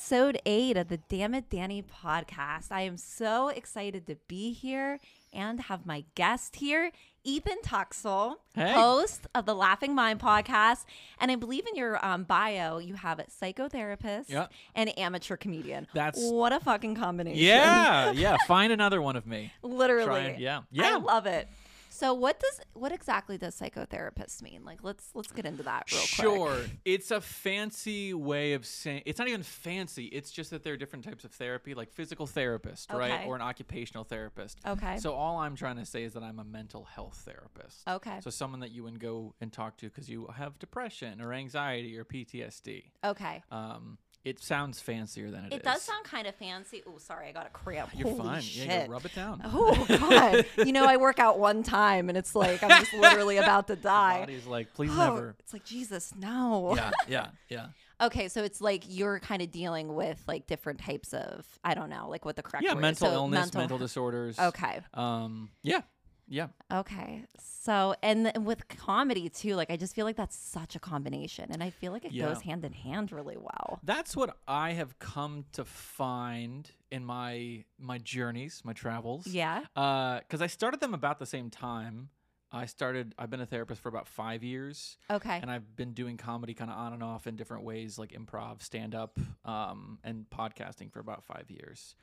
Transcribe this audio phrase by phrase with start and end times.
[0.00, 2.66] episode eight of the Dammit Danii podcast.
[2.70, 5.00] I am so excited to be here
[5.32, 6.92] and have my guest here,
[7.24, 8.72] Ethan Tuxill, Hey.
[8.74, 10.84] host of the Laughing Mind podcast.
[11.18, 14.48] And I believe in your um, bio, you have a psychotherapist Yeah.
[14.74, 15.86] and amateur comedian.
[15.94, 17.42] That's- what a fucking combination.
[17.42, 18.36] Yeah, yeah.
[18.46, 19.50] Find another one of me.
[19.62, 20.26] literally.
[20.32, 21.48] And- yeah, I love it.
[21.96, 24.64] So what does what exactly does psychotherapist mean?
[24.66, 26.08] Like let's let's get into that real quick.
[26.08, 26.58] Sure.
[26.84, 30.04] It's a fancy way of saying it's not even fancy.
[30.06, 33.26] It's just that there are different types of therapy, like physical therapist, right?
[33.26, 34.58] Or an occupational therapist.
[34.66, 34.98] Okay.
[34.98, 37.88] So all I'm trying to say is that I'm a mental health therapist.
[37.88, 38.20] Okay.
[38.20, 41.96] So someone that you would go and talk to because you have depression or anxiety
[41.96, 42.90] or PTSD.
[43.04, 43.42] Okay.
[43.50, 43.96] Um,
[44.26, 45.58] it sounds fancier than It is.
[45.60, 46.82] It does sound kind of fancy.
[46.86, 47.90] Oh, sorry, I got a cramp.
[47.94, 48.42] You're Holy fine.
[48.42, 48.66] Shit.
[48.66, 49.40] Yeah, rub it down.
[49.44, 50.44] Oh god.
[50.66, 53.76] you know, I work out one time and it's like I'm just literally about to
[53.76, 54.20] die.
[54.20, 55.36] Body's like, please Oh, never.
[55.38, 56.74] It's like Jesus, no.
[56.74, 57.66] Yeah, yeah, yeah.
[57.98, 61.88] Okay, so it's like you're kind of dealing with like different types of I don't
[61.88, 62.78] know, like what the correct Yeah, is.
[62.78, 64.38] mental So illness, mental, disorders.
[64.38, 64.80] Okay.
[64.92, 65.80] Um, yeah,
[66.28, 66.48] yeah.
[66.72, 67.24] Okay.
[67.38, 71.50] So, and th- with comedy too, like I just feel like that's such a combination
[71.50, 72.26] and I feel like it Yeah.
[72.26, 73.80] goes hand in hand really well.
[73.82, 79.26] That's what I have come to find in my my journeys, my travels.
[79.26, 79.60] Yeah.
[79.74, 82.10] Because I started them about the same time.
[82.52, 83.12] I started.
[83.18, 85.36] I've been a therapist for about five years, Okay.
[85.42, 88.62] and I've been doing comedy kind of on and off in different ways, like improv,
[88.62, 91.96] stand up, um, and podcasting for about five years.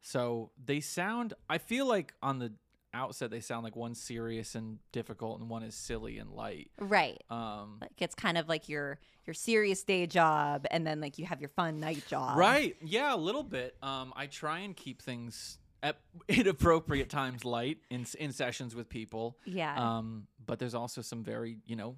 [0.00, 1.34] So they sound.
[1.48, 2.54] I feel like on the
[2.94, 6.70] outset they sound like one serious and difficult, and one is silly and light.
[6.78, 7.22] right.
[7.30, 11.26] Um, Like it's kind of like your your serious day job and then like you
[11.26, 12.36] have your fun night job.
[12.36, 12.76] Right.
[12.82, 13.76] Yeah, a little bit.
[13.82, 15.96] Um, I try and keep things at
[16.28, 19.38] inappropriate times light in in sessions with people.
[19.44, 19.74] Yeah.
[19.76, 21.96] Um, but there's also some very, you know,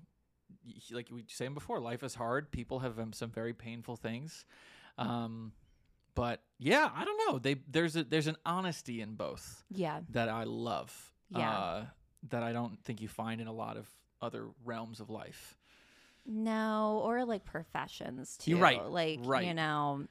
[0.91, 2.50] like we were saying before, life is hard.
[2.50, 4.44] People have um, some very painful things.
[4.97, 5.53] Um,
[6.15, 7.39] but yeah, I don't know.
[7.39, 10.01] They there's a there's an honesty in both yeah.
[10.11, 11.13] that I love.
[11.31, 11.51] Yeah.
[11.51, 11.85] Uh,
[12.31, 13.89] that I don't think you find in a lot of
[14.23, 15.57] other realms of life.
[16.27, 18.53] No, or like professions too.
[18.53, 20.07] You're right, Like you know,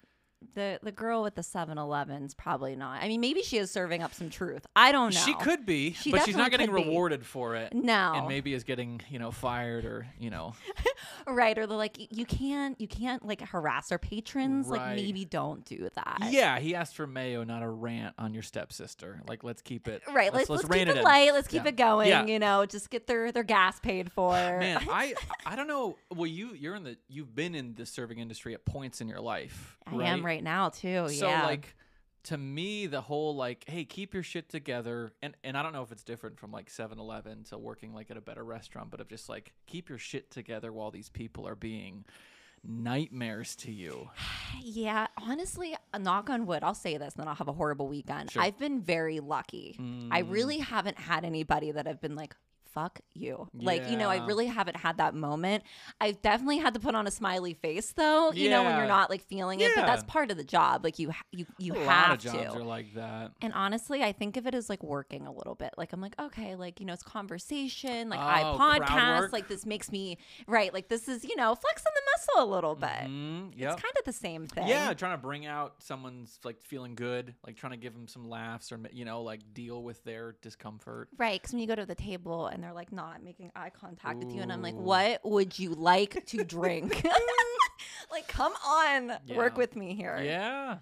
[0.56, 3.02] the the girl with the 7-Eleven's probably not.
[3.02, 4.66] I mean, maybe she is serving up some truth.
[4.76, 5.20] I don't know.
[5.22, 6.84] She could be, She but she's not getting could be.
[6.84, 7.74] rewarded for it.
[7.74, 8.14] No.
[8.16, 10.54] and maybe is getting you know fired or you know
[11.28, 14.68] right or they're like you can't you can't like harass our patrons.
[14.68, 16.30] Like maybe don't do that.
[16.32, 20.02] yeah he asked for mayo not a rant on your stepsister like let's keep it
[20.12, 21.04] Right, let's, let's, rein keep it, in.
[21.04, 21.34] light.
[21.34, 21.70] Let's keep Yeah.
[21.70, 22.10] it going.
[22.10, 22.26] Yeah.
[22.26, 24.32] You know, just get their their gas paid for.
[24.34, 25.14] man i
[25.46, 28.66] i don't know well you you're in the you've been in the serving industry at
[28.66, 31.10] points in your life I am right now too.
[31.10, 31.44] so yeah.
[31.46, 31.76] like
[32.24, 35.84] to me the whole like hey keep your shit together and and i don't know
[35.84, 39.10] if it's different from like 7-eleven to working like at a better restaurant but of
[39.10, 42.06] just like keep your shit together while these people are being
[42.66, 44.10] nightmares to you
[44.62, 47.88] Yeah, honestly, a knock on wood, I'll say this, and then I'll have a horrible
[47.88, 48.30] weekend.
[48.32, 48.42] Sure.
[48.44, 49.76] I've been very lucky.
[50.12, 50.32] I Mm.
[50.32, 52.36] really haven't had anybody that I've been like,
[52.74, 53.48] fuck you.
[53.54, 54.26] Like, you know, I Yeah.
[54.26, 55.64] really haven't had that moment.
[56.02, 59.10] I've definitely had to put on a smiley face though, you know, when you're not
[59.10, 60.84] like feeling it, but that's part of the job.
[60.84, 62.44] Like you ha- you you a have lot of to.
[62.44, 65.56] jobs are like that And honestly, I think of it as like working a little
[65.56, 65.74] bit.
[65.78, 68.10] Like I'm like, okay, like you know, it's conversation.
[68.10, 69.20] Like I Oh, crowd podcast.
[69.20, 69.34] work.
[69.34, 70.18] Like this makes me
[70.48, 70.74] right.
[70.74, 72.90] Like this is you know flexing the muscle a little bit.
[72.90, 73.74] Mhm, yep.
[73.74, 74.68] It's kind of the same thing.
[74.68, 78.30] Yeah, trying to bring out someone's like feeling good, like trying to give them some
[78.30, 81.10] laughs or you know like deal with their discomfort.
[81.18, 84.20] Right, because when you go to the table and they're like not making eye contact
[84.20, 87.06] with you, and I'm like, what would you like to drink?
[88.12, 90.22] like, come on, work with me here.
[90.24, 90.78] Yeah.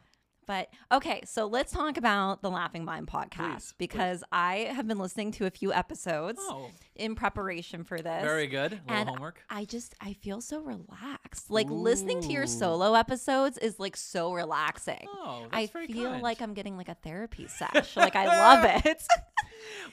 [0.48, 3.74] But okay, so let's talk about the Laughing Mind podcast Please, please.
[3.78, 8.22] because I have been listening to a few episodes Oh, in preparation for this.
[8.24, 8.74] very good.
[8.88, 9.42] A and homework.
[9.50, 11.50] I just I feel so relaxed.
[11.52, 15.06] Like listening to your solo episodes is like so relaxing.
[15.10, 16.24] Oh, that's I feel kind.
[16.24, 17.96] like I'm getting like a therapy sesh.
[17.96, 19.04] like I love it.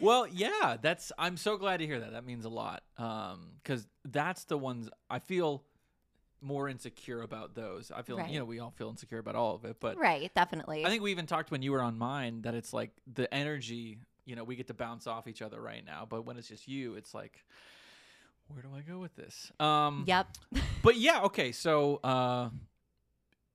[0.00, 1.12] Well, yeah, that's.
[1.18, 2.12] I'm so glad to hear that.
[2.12, 2.82] That means a lot.
[2.96, 5.62] Um, because that's the ones I feel
[6.40, 7.54] more insecure about.
[7.54, 8.18] Those I feel.
[8.18, 8.30] Right.
[8.30, 10.84] You know, we all feel insecure about all of it, but right, definitely.
[10.84, 13.98] I think we even talked when you were on mine that it's like the energy,
[14.24, 16.06] you know, we get to bounce off each other right now.
[16.08, 17.44] But when it's just you, it's like,
[18.48, 19.52] where do I go with this?
[19.60, 20.28] Um, yep.
[20.82, 21.50] But yeah, okay.
[21.50, 22.50] So, uh,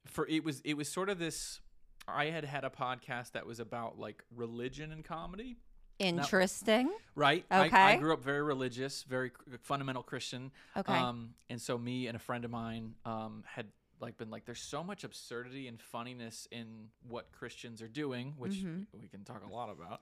[0.06, 1.62] for it was it was sort of this.
[2.06, 5.56] I had had a podcast that was about like religion and comedy,
[6.04, 6.92] Interesting.
[7.16, 7.46] right?
[7.52, 10.52] I, I grew up very religious, very fundamental Christian.
[10.78, 10.94] Okay.
[10.94, 13.68] Um, and so me and a friend of mine um, had
[14.00, 18.54] like been like, there's so much absurdity and funniness in what Christians are doing, which
[18.56, 18.86] Mhm.
[19.00, 20.02] we can talk a lot about.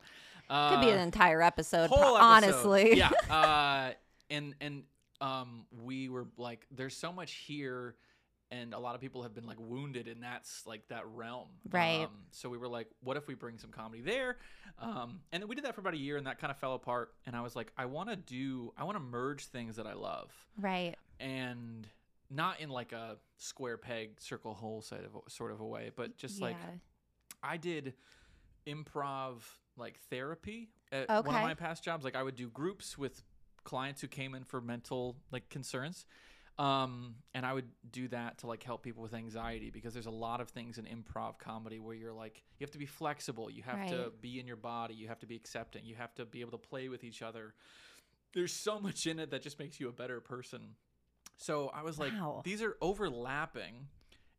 [0.50, 2.24] Could be Uh, an entire episode, whole episode.
[2.24, 2.98] honestly.
[2.98, 3.12] yeah.
[3.30, 3.92] Uh,
[4.32, 4.84] and and
[5.20, 7.96] um, we were like, there's so much here
[8.52, 11.48] and a lot of people have been like wounded in that's like that realm.
[11.72, 12.04] Right.
[12.04, 14.38] Um, so we were like, what if we bring some comedy there?
[14.78, 16.74] Um, and then we did that for about a year, and that kind of fell
[16.74, 17.14] apart.
[17.26, 19.94] And I was like, I want to do, I want to merge things that I
[19.94, 20.96] love, Right.
[21.20, 21.88] and
[22.30, 26.18] not in like a square peg circle hole sort of sort of a way, but
[26.18, 26.56] just like.
[27.44, 27.96] I did
[28.68, 29.42] improv
[29.78, 32.04] like therapy at one of my past jobs.
[32.04, 33.24] Like I would do groups with
[33.64, 36.06] clients who came in for mental like concerns.
[36.60, 40.12] Um, and I would do that to like help people with anxiety because there's a
[40.12, 43.64] lot of things in improv comedy where you're like you have to be flexible, you
[43.64, 46.42] have to be in your body, you have to be accepting, you have to be
[46.42, 47.54] able to play with each other.
[48.34, 50.76] There's so much in it that just makes you a better person.
[51.38, 52.42] So I was like, Wow.
[52.44, 53.88] these are overlapping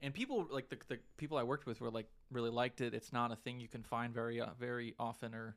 [0.02, 2.92] and people like the, the people I worked with were like really liked it.
[2.94, 5.56] It's not a thing you can find very uh, very often or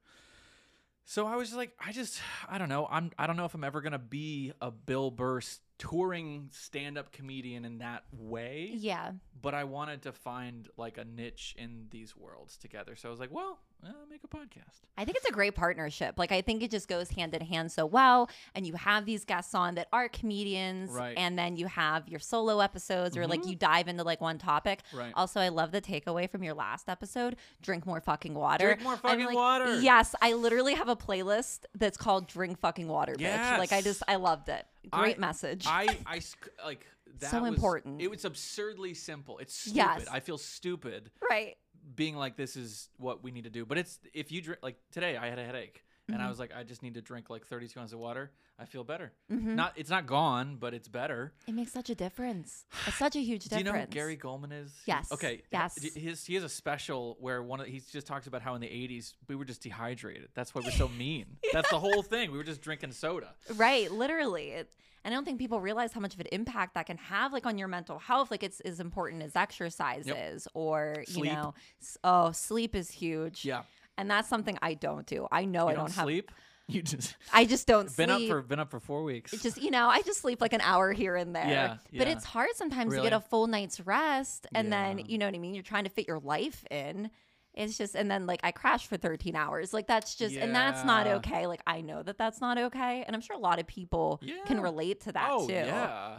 [1.04, 2.20] so I was like I just
[2.50, 2.88] I don't know.
[2.90, 5.42] I'm I don't know if I'm ever going to be a Bill Burr
[5.78, 9.12] touring stand-up comedian in that way, Yeah.
[9.42, 12.96] but I wanted to find like a niche in these worlds together.
[12.96, 14.82] So I was like, well, uh, make a podcast.
[14.98, 16.16] I think it's a great partnership.
[16.18, 18.30] Like I think it just goes hand in hand so well.
[18.56, 21.18] And you have these guests on that are comedians, Right.
[21.18, 23.50] and then you have your solo episodes, or like Mhm.
[23.50, 24.82] you dive into like one topic.
[24.94, 25.12] Right.
[25.16, 28.66] Also, I love the takeaway from your last episode: drink more fucking water.
[28.68, 29.80] Drink more fucking like, water.
[29.82, 33.58] Yes, I literally have a playlist that's called "Drink Fucking Water." Bitch.
[33.58, 34.66] Like I just I loved it.
[34.92, 35.66] Great I- message.
[35.68, 36.22] I, I
[36.66, 36.86] like
[37.20, 38.02] that So was- important.
[38.02, 39.38] It was absurdly simple.
[39.40, 39.76] It's stupid.
[39.78, 40.08] Yes.
[40.12, 41.58] I feel stupid right.
[41.96, 43.66] Being like this is what we need to do.
[43.66, 46.26] But it's if you drink like today, I had a headache and Mm-hmm.
[46.26, 48.32] I was like, I just need to drink like 32 ounces of water.
[48.60, 49.12] I feel better.
[49.32, 49.56] Mhm.
[49.56, 51.34] Not it's not gone, but it's better.
[51.48, 52.66] It makes such a difference.
[52.88, 53.64] It's such a huge difference.
[53.64, 54.72] Do you know who Gary Gulman is?
[54.86, 55.12] Yes.
[55.12, 55.42] Okay.
[55.52, 55.76] Yes.
[55.76, 58.62] d- His he has a special where one of he just talks about how in
[58.62, 60.30] the 80s we were just dehydrated.
[60.36, 61.26] That's why we're so mean.
[61.52, 62.32] That's the whole thing.
[62.32, 63.34] We were just drinking soda.
[63.56, 64.50] Right, literally.
[64.52, 64.72] It,
[65.04, 67.46] and I don't think people realize how much of an impact that can have, like
[67.46, 68.32] on your mental health.
[68.32, 70.34] Like it's as important as exercise Yep.
[70.34, 71.26] is, or Sleep.
[71.26, 73.44] you know, s- oh, sleep is huge.
[73.46, 73.64] Yeah.
[73.98, 75.28] And that's something I don't do.
[75.32, 76.06] I know You I don't, don't, have.
[76.06, 76.32] sleep.
[76.68, 78.24] You just I just don't been sleep.
[78.32, 79.34] up for been up for 4 weeks.
[79.34, 81.48] It's just you know, I just sleep like an hour here and there.
[81.48, 82.14] Yeah, But yeah.
[82.14, 85.38] it's hard sometimes to get a full night's rest, and then you know what I
[85.38, 85.54] mean.
[85.54, 87.12] You're trying to fit your life in.
[87.54, 89.74] It's just, and then like I crash for 13 hours.
[89.76, 91.46] Like that's just, and that's not okay.
[91.46, 94.60] Like I know that that's not okay, and I'm sure a lot of people can
[94.60, 95.54] relate to that oh too.
[95.54, 96.18] yeah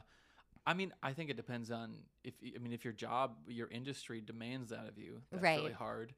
[0.69, 1.95] i mean i think it depends on
[2.25, 5.73] if I mean if your job your industry demands that of you that's really Right.
[5.73, 6.13] hard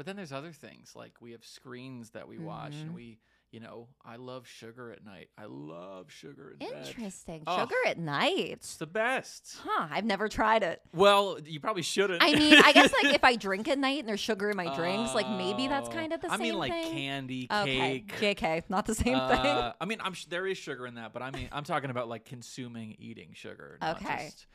[0.00, 2.80] but then there's other things like we have screens that we watch Mhm.
[2.80, 3.18] and we
[3.50, 6.86] you know i love sugar at night i love sugar bed.
[6.86, 7.42] Interesting.
[7.46, 7.58] Oh.
[7.60, 8.38] Sugar at night.
[8.38, 9.88] it's the best Huh.
[9.90, 10.80] I've never tried it.
[10.94, 14.08] well you probably shouldn't I mean, I guess like if I drink at night and
[14.08, 15.92] there's sugar in my drinks, like maybe that's Oh.
[15.92, 16.46] kind of the i same thing.
[16.46, 16.92] I mean like thing.
[16.94, 18.04] candy okay.
[18.08, 19.46] cake JK, not the same thing.
[19.46, 21.90] Uh, I mean, I'm sh- there is sugar in that, but I mean, I'm talking
[21.90, 23.76] about like consuming, eating sugar.
[23.82, 24.30] Not Okay.
[24.30, 24.46] Just,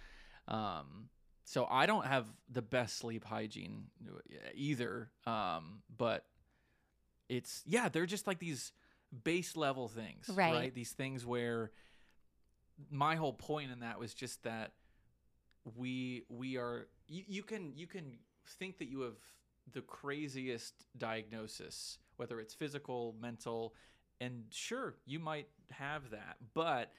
[0.47, 1.09] um,
[1.45, 4.19] so I don't have the best sleep hygiene uh,
[4.55, 5.09] either.
[5.25, 6.25] Um, but
[7.29, 8.71] it's yeah, they're just like these
[9.23, 10.73] base level things, Right.
[10.73, 11.71] These things where
[12.89, 14.73] my whole point in that was just that
[15.75, 18.17] we we are you, you can you can
[18.59, 19.17] think that you have
[19.71, 23.73] the craziest diagnosis whether it's physical mental
[24.21, 26.91] and sure you might have that but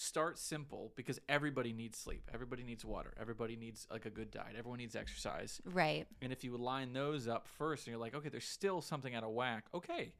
[0.00, 4.54] start simple because everybody needs sleep everybody needs water everybody needs like a good diet
[4.58, 6.06] everyone needs exercise right.
[6.22, 9.22] and if you line those up first and you're like okay there's still something out
[9.22, 10.12] of whack okay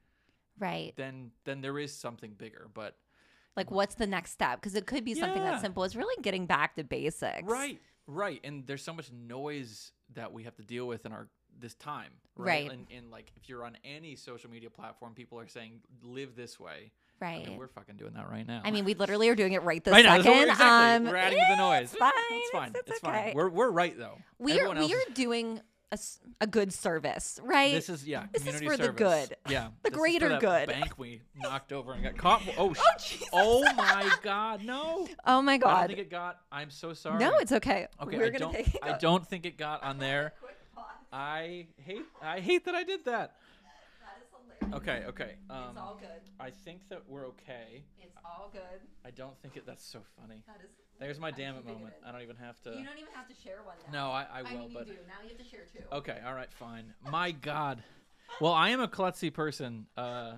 [0.58, 0.92] Right.
[0.96, 2.96] then then there is something bigger but
[3.56, 4.60] Like, what's the next step?
[4.60, 5.52] Because it could be something Yeah.
[5.52, 5.82] that simple.
[5.84, 7.42] It's really getting back to basics.
[7.44, 8.40] Right, right.
[8.44, 12.12] And there's so much noise that we have to deal with in our this time,
[12.36, 12.68] right?
[12.68, 12.70] Right.
[12.72, 16.60] And, and like if you're on any social media platform, people are saying live this
[16.60, 16.92] way.
[17.20, 17.46] I Right.
[17.48, 18.62] mean, we're fucking doing that right now.
[18.64, 20.48] I mean, we literally are doing it right this right now, second.
[20.50, 20.66] exactly.
[20.66, 21.90] Um, we're adding to the noise.
[21.90, 22.12] It's fine.
[22.30, 22.68] It's fine.
[22.74, 23.24] It's, It's, okay.
[23.26, 23.34] fine.
[23.34, 24.18] We're we're right though.
[24.38, 25.60] we are we are doing
[26.40, 27.74] a good service, right?
[27.74, 28.26] This is yeah.
[28.32, 29.36] This is for the good.
[29.48, 29.68] Yeah.
[29.82, 30.68] The this is for greater good.
[30.68, 32.42] Bank we knocked over and got caught.
[32.56, 33.28] Oh, oh Jesus!
[33.32, 35.08] oh my God, no.
[35.26, 35.68] Oh my God.
[35.68, 36.38] I don't think it got.
[36.52, 37.18] I'm so sorry.
[37.18, 37.88] No, it's okay.
[38.00, 38.54] Okay, We're I gonna don't.
[38.54, 40.32] take I a don't think it got on there.
[41.12, 42.04] I hate.
[42.22, 43.34] I hate that I did that.
[44.70, 45.08] That is hilarious.
[45.08, 45.24] Okay.
[45.24, 45.32] Okay.
[45.40, 46.08] it's Um, all good.
[46.38, 47.84] I think that we're okay.
[48.00, 48.80] It's all good.
[49.04, 49.66] I don't think it.
[49.66, 50.42] That's so funny.
[50.46, 50.70] That is.
[50.98, 51.94] There's my damn it moment.
[52.04, 52.70] I don't even have to.
[52.70, 54.06] You don't even have to share one now.
[54.08, 54.98] No, I, I I will, mean, but you do.
[55.08, 55.80] Now you have to share two.
[55.92, 56.18] okay.
[56.26, 56.52] All right.
[56.52, 56.92] Fine.
[57.10, 57.82] My God.
[58.40, 59.86] Well, I am a klutzy person.
[59.96, 60.34] Uh,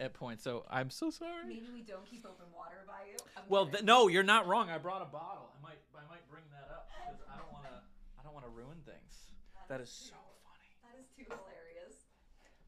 [0.00, 1.46] at points, so I'm so sorry.
[1.46, 3.16] Maybe we don't keep open water by you.
[3.38, 4.68] I'm Well, th- no, you're not wrong.
[4.68, 5.54] I brought a bottle.
[5.54, 5.78] I might.
[5.94, 7.78] I might bring that up because I don't want to.
[8.18, 9.30] I don't want to ruin things.
[9.70, 10.66] That is so funny.
[10.82, 11.94] That is too hilarious.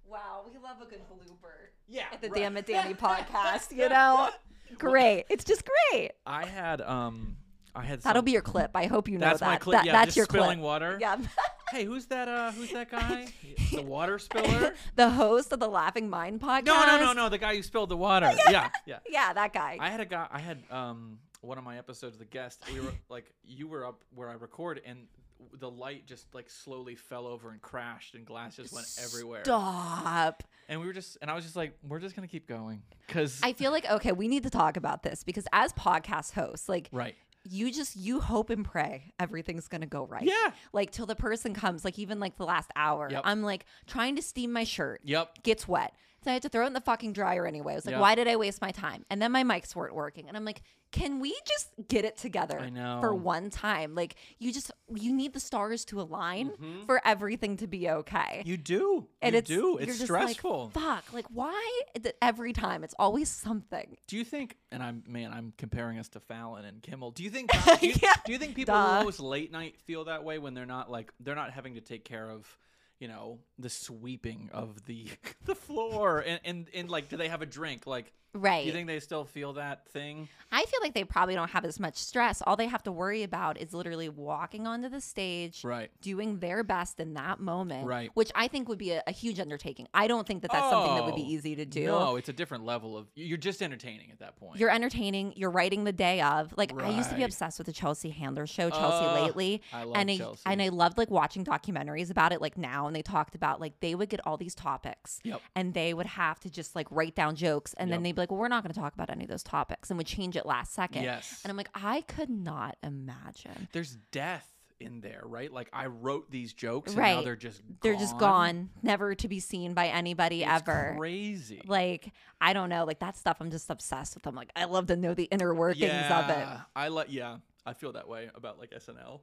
[0.08, 2.04] Wow, we love a good blooper Yeah.
[2.12, 2.40] at the right.
[2.42, 4.30] Dammit Danii podcast, you know?
[4.78, 5.26] Great.
[5.30, 6.12] It's just great.
[6.26, 7.36] I had um
[7.74, 8.70] I had That'll some- be your clip.
[8.74, 9.46] I hope you know that's that.
[9.46, 9.78] my clip.
[9.78, 10.64] That- yeah, that's just your spilling clip.
[10.64, 10.98] water.
[11.00, 11.18] Yeah.
[11.72, 12.28] Hey, who's that?
[12.28, 13.26] Uh, who's that guy?
[13.72, 14.72] the water spiller?
[14.94, 16.64] the host of the Laughing Mind podcast.
[16.66, 17.28] No, no, no, no.
[17.28, 18.32] The guy who spilled the water.
[18.48, 18.98] yeah, yeah.
[19.10, 19.76] Yeah, that guy.
[19.80, 20.28] I had a guy.
[20.30, 22.18] I had um one of my episodes.
[22.18, 22.62] The guest.
[22.72, 25.08] We were like, you were up where I record, and
[25.54, 29.44] the light just like slowly fell over and crashed, and glass just went everywhere.
[29.44, 30.42] Stop.
[30.68, 33.40] And we were just, and I was just like, we're just gonna keep going, cause
[33.42, 36.88] I feel like okay, we need to talk about this because as podcast hosts, like
[36.92, 37.14] right.
[37.48, 40.24] you just you hope and pray everything's gonna go right.
[40.24, 40.52] Yeah.
[40.72, 43.22] Like till the person comes, like even like the last hour, Yep.
[43.24, 45.00] I'm like trying to steam my shirt.
[45.04, 45.42] Yep.
[45.42, 45.92] Gets wet.
[46.26, 47.74] So I had to throw it in the fucking dryer anyway.
[47.74, 48.00] I was like, Yep.
[48.00, 49.04] why did I waste my time?
[49.10, 50.26] And then my mics weren't working.
[50.26, 52.98] And I'm like, can we just get it together I know.
[53.00, 53.94] for one time?
[53.94, 56.84] Like you just you need the stars to align Mhm.
[56.86, 58.42] for everything to be okay.
[58.44, 59.06] You do.
[59.22, 59.54] and you it's do.
[59.54, 60.70] you're It's just like, stressful.
[60.70, 61.12] Fuck.
[61.12, 61.80] Like why
[62.20, 63.96] every time it's always something.
[64.08, 64.56] Do you think?
[64.72, 67.12] And I'm man, I'm comparing us to Fallon and Kimmel.
[67.12, 67.52] Do you think?
[67.80, 68.14] Do you, Yeah.
[68.24, 68.98] do you think people Duh.
[68.98, 71.80] who host late night feel that way when they're not like they're not having to
[71.80, 72.58] take care of,
[72.98, 75.08] you know, the sweeping of the
[75.44, 77.86] the floor and and and like do they have a drink?
[77.86, 78.62] Like, Right.
[78.62, 80.28] do you think they still feel that thing?
[80.52, 82.40] I feel like they probably don't have as much stress.
[82.46, 85.90] All they have to worry about is literally walking onto the stage, Right.
[86.00, 88.10] doing their best in that moment, Right.
[88.14, 89.88] which I think would be a, a huge undertaking.
[89.92, 91.86] I don't think that that's something that would be Oh, easy to do.
[91.86, 93.06] No, it's a different level of.
[93.14, 94.60] You're just entertaining at that point.
[94.60, 95.32] You're entertaining.
[95.36, 96.54] You're writing the day of.
[96.56, 99.82] Like I used to be obsessed with the Chelsea Handler show, Chelsea Uh, lately, I
[99.84, 100.42] love and I Chelsea.
[100.46, 102.40] and I loved like watching documentaries about it.
[102.40, 105.40] Like now, and they talked about like they would get all these topics, Yep.
[105.54, 108.25] and they would have to just like write down jokes, and then they'd be like,
[108.30, 110.46] "Well, we're not going to talk about any of those topics," and would change it
[110.46, 111.02] last second.
[111.02, 111.40] Yes.
[111.44, 113.68] And I'm like, I could not imagine.
[113.72, 115.50] There's death in there, right?
[115.50, 117.24] Like I wrote these jokes, and now Right.
[117.24, 120.94] they're just They're just gone, never to be seen by anybody It's ever.
[120.98, 121.62] Crazy.
[121.66, 123.38] Like I don't know, like that stuff.
[123.40, 124.26] I'm just obsessed with.
[124.26, 126.46] I'm like, I love to know the inner workings of it.
[126.74, 127.06] I like.
[127.10, 129.20] Yeah, I feel that way about like SNL.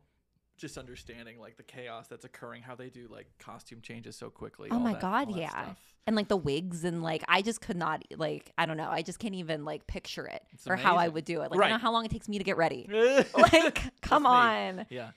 [0.58, 4.70] Just understanding like the chaos that's occurring, how they do like costume changes so quickly.
[4.72, 5.50] Oh my that- god, yeah.
[5.50, 5.78] stuff.
[6.06, 8.90] And like the wigs and like I just could not like I don't know.
[8.90, 11.52] I just can't even like picture it It's or how I would do it.
[11.52, 12.88] Like I know how long it takes me to get ready.
[13.38, 14.30] like come me.
[14.30, 14.86] on.
[14.90, 15.12] Yeah.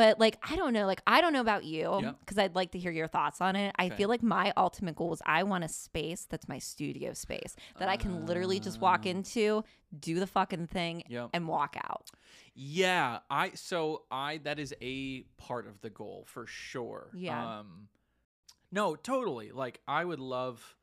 [0.00, 2.20] But like I don't know, like I don't know about you Yep.
[2.20, 3.74] because I'd like to hear your thoughts on it.
[3.78, 3.96] I Okay.
[3.96, 7.90] feel like my ultimate goal is I want a space that's my studio space that
[7.90, 9.10] I can literally just walk Ah.
[9.10, 9.62] into,
[9.98, 11.30] do the fucking thing, Yep.
[11.34, 12.10] and walk out.
[12.54, 17.10] Yeah, I so I that is a part of the goal for sure.
[17.12, 17.58] Yeah.
[17.58, 17.88] Um
[18.72, 19.52] No, totally.
[19.52, 20.76] Like I would love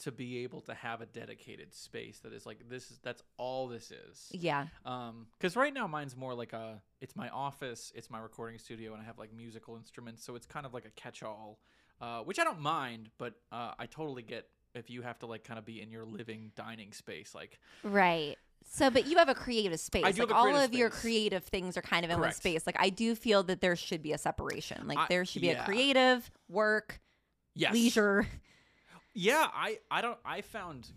[0.00, 3.68] to be able to have a dedicated space that is like this is that's all
[3.68, 4.28] this is.
[4.32, 4.66] Yeah.
[4.84, 8.92] Um cuz right now mine's more like a it's my office, it's my recording studio
[8.92, 11.60] and I have like musical instruments, so it's kind of like a catch-all.
[12.00, 15.44] Uh which I don't mind, but uh I totally get if you have to like
[15.44, 18.36] kind of be in your living dining space like Right.
[18.72, 20.14] So, but you have a creative space.
[20.14, 22.66] do like all of your creative things are kind of in one space.
[22.66, 24.86] Like I do feel that there should be a separation.
[24.86, 25.62] Like I- there should be yeah.
[25.62, 27.00] a creative, work,
[27.54, 27.72] yes.
[27.72, 28.26] leisure.
[29.14, 30.90] Yeah, I I don't I found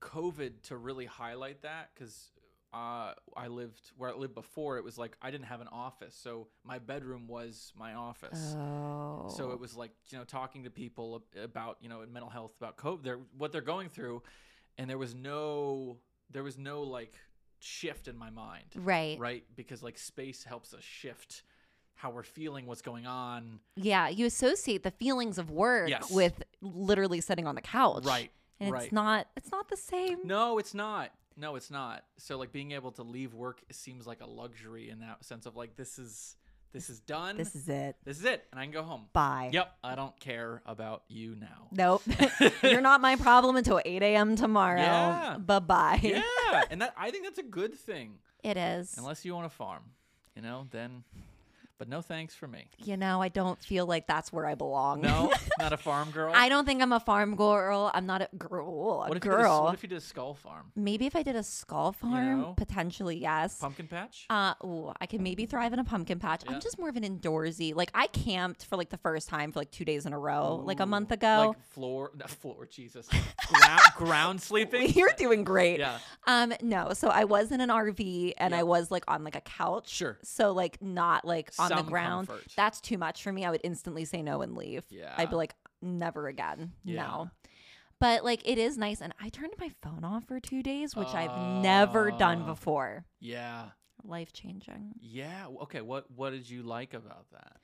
[0.00, 2.30] COVID to really highlight that because
[2.72, 4.78] uh, I lived where I lived before.
[4.78, 8.54] It was like I didn't have an office, so my bedroom was my office.
[8.56, 9.32] Oh.
[9.36, 12.76] So it was like you know talking to people about you know mental health about
[12.76, 14.22] COVID, their what they're going through,
[14.78, 15.98] and there was no
[16.30, 17.14] there was no like
[17.58, 19.18] shift in my mind, right.
[19.18, 19.44] right?
[19.56, 21.42] Because like space helps us shift
[21.94, 26.10] how we're feeling, what's going on, Yeah, you associate the feelings of work Yes.
[26.10, 28.04] with literally sitting on the couch.
[28.04, 28.30] right?
[28.60, 28.84] And right.
[28.84, 30.18] it's not it's not the same.
[30.24, 31.10] No, it's not.
[31.36, 32.04] No, it's not.
[32.18, 35.56] So like being able to leave work seems like a luxury in that sense of
[35.56, 36.36] like this is
[36.72, 37.36] this is done.
[37.36, 37.96] This is it.
[38.04, 39.06] this is it, and I can go home.
[39.12, 39.50] Bye.
[39.52, 41.68] Yep, I don't care about you now.
[41.72, 42.02] Nope.
[42.62, 44.36] You're not my problem until 8 a.m.
[44.36, 44.80] tomorrow.
[44.80, 45.36] Yeah.
[45.38, 46.00] Bye bye.
[46.02, 46.22] Yeah,
[46.70, 48.18] and that I think that's a good thing.
[48.44, 48.96] It is.
[48.98, 49.82] Unless you own a farm,
[50.36, 51.04] you know, then.
[51.80, 52.66] But no thanks for me.
[52.76, 55.00] you know, I don't feel like that's where I belong.
[55.00, 56.30] No, not a farm girl.
[56.36, 57.90] I don't think I'm a farm girl.
[57.94, 59.04] I'm not a girl.
[59.06, 59.62] A what if You did a, girl.
[59.64, 60.72] what if you did a skull farm?
[60.76, 62.54] maybe if I did a skull farm, know?
[62.54, 63.56] potentially yes.
[63.56, 64.26] Pumpkin patch?
[64.28, 66.42] Uh, ooh, I could maybe thrive in a pumpkin patch.
[66.44, 66.52] Yeah.
[66.52, 67.74] I'm just more of an indoorsy.
[67.74, 70.56] Like I camped for like the first time for like two days in a row,
[70.56, 71.54] like a month ago.
[71.56, 73.08] Like floor, not floor, Jesus.
[73.48, 74.90] ground, ground sleeping?
[74.92, 75.78] You're doing great.
[75.78, 75.96] Yeah.
[76.26, 76.92] Um, no.
[76.92, 79.88] So I was in an RV and I was like on like a couch.
[79.88, 80.18] Sure.
[80.22, 82.28] So like not like on the ground.
[82.28, 82.46] comfort.
[82.56, 83.44] That's too much for me.
[83.44, 84.84] I would instantly say no and leave.
[84.90, 85.14] Yeah.
[85.16, 86.72] I'd be like, never again.
[86.84, 87.02] Yeah.
[87.02, 87.30] No.
[87.98, 91.08] But like it is nice, and I turned my phone off for two days, which
[91.14, 92.46] I've never done Ah.
[92.46, 93.04] before.
[93.20, 93.66] Yeah.
[94.04, 94.94] Life changing.
[95.00, 95.46] Yeah.
[95.62, 95.82] Okay.
[95.82, 97.56] What What did you like about that?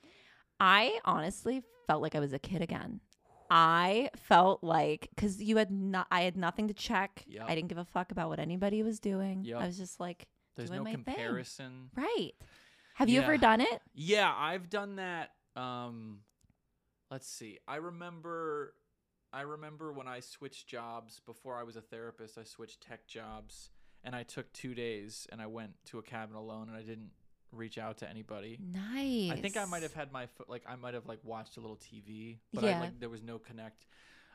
[0.60, 3.00] I honestly felt like I was a kid again.
[3.48, 7.24] I felt like because you had not, I had nothing to check.
[7.28, 7.44] Yep.
[7.48, 9.44] I didn't give a fuck about what anybody was doing.
[9.44, 9.60] Yep.
[9.60, 11.90] I was just like There's doing no my thing.
[11.94, 12.32] Right.
[12.96, 13.24] Have you Yeah.
[13.26, 13.82] ever done it?
[13.92, 15.34] Yeah, I've done that.
[15.54, 16.20] Um,
[17.10, 17.58] let's see.
[17.68, 18.74] I remember,
[19.34, 22.38] I remember when I switched jobs before I was a therapist.
[22.38, 23.70] I switched tech jobs,
[24.02, 27.10] and I took two days, and I went to a cabin alone, and I didn't
[27.52, 28.58] reach out to anybody.
[28.60, 29.30] Nice.
[29.30, 31.76] I think I might have had my like I might have like watched a little
[31.76, 32.78] TV, but Yeah.
[32.78, 33.84] I, like there was no connect.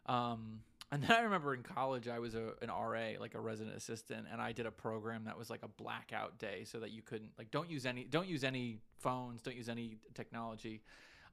[0.06, 0.62] Um,
[0.92, 4.28] and then I remember in college I was a, an RA, like a resident assistant,
[4.32, 7.32] and I did a program that was like a blackout day, so that you couldn't
[7.38, 10.82] like don't use any don't use any phones, don't use any technology.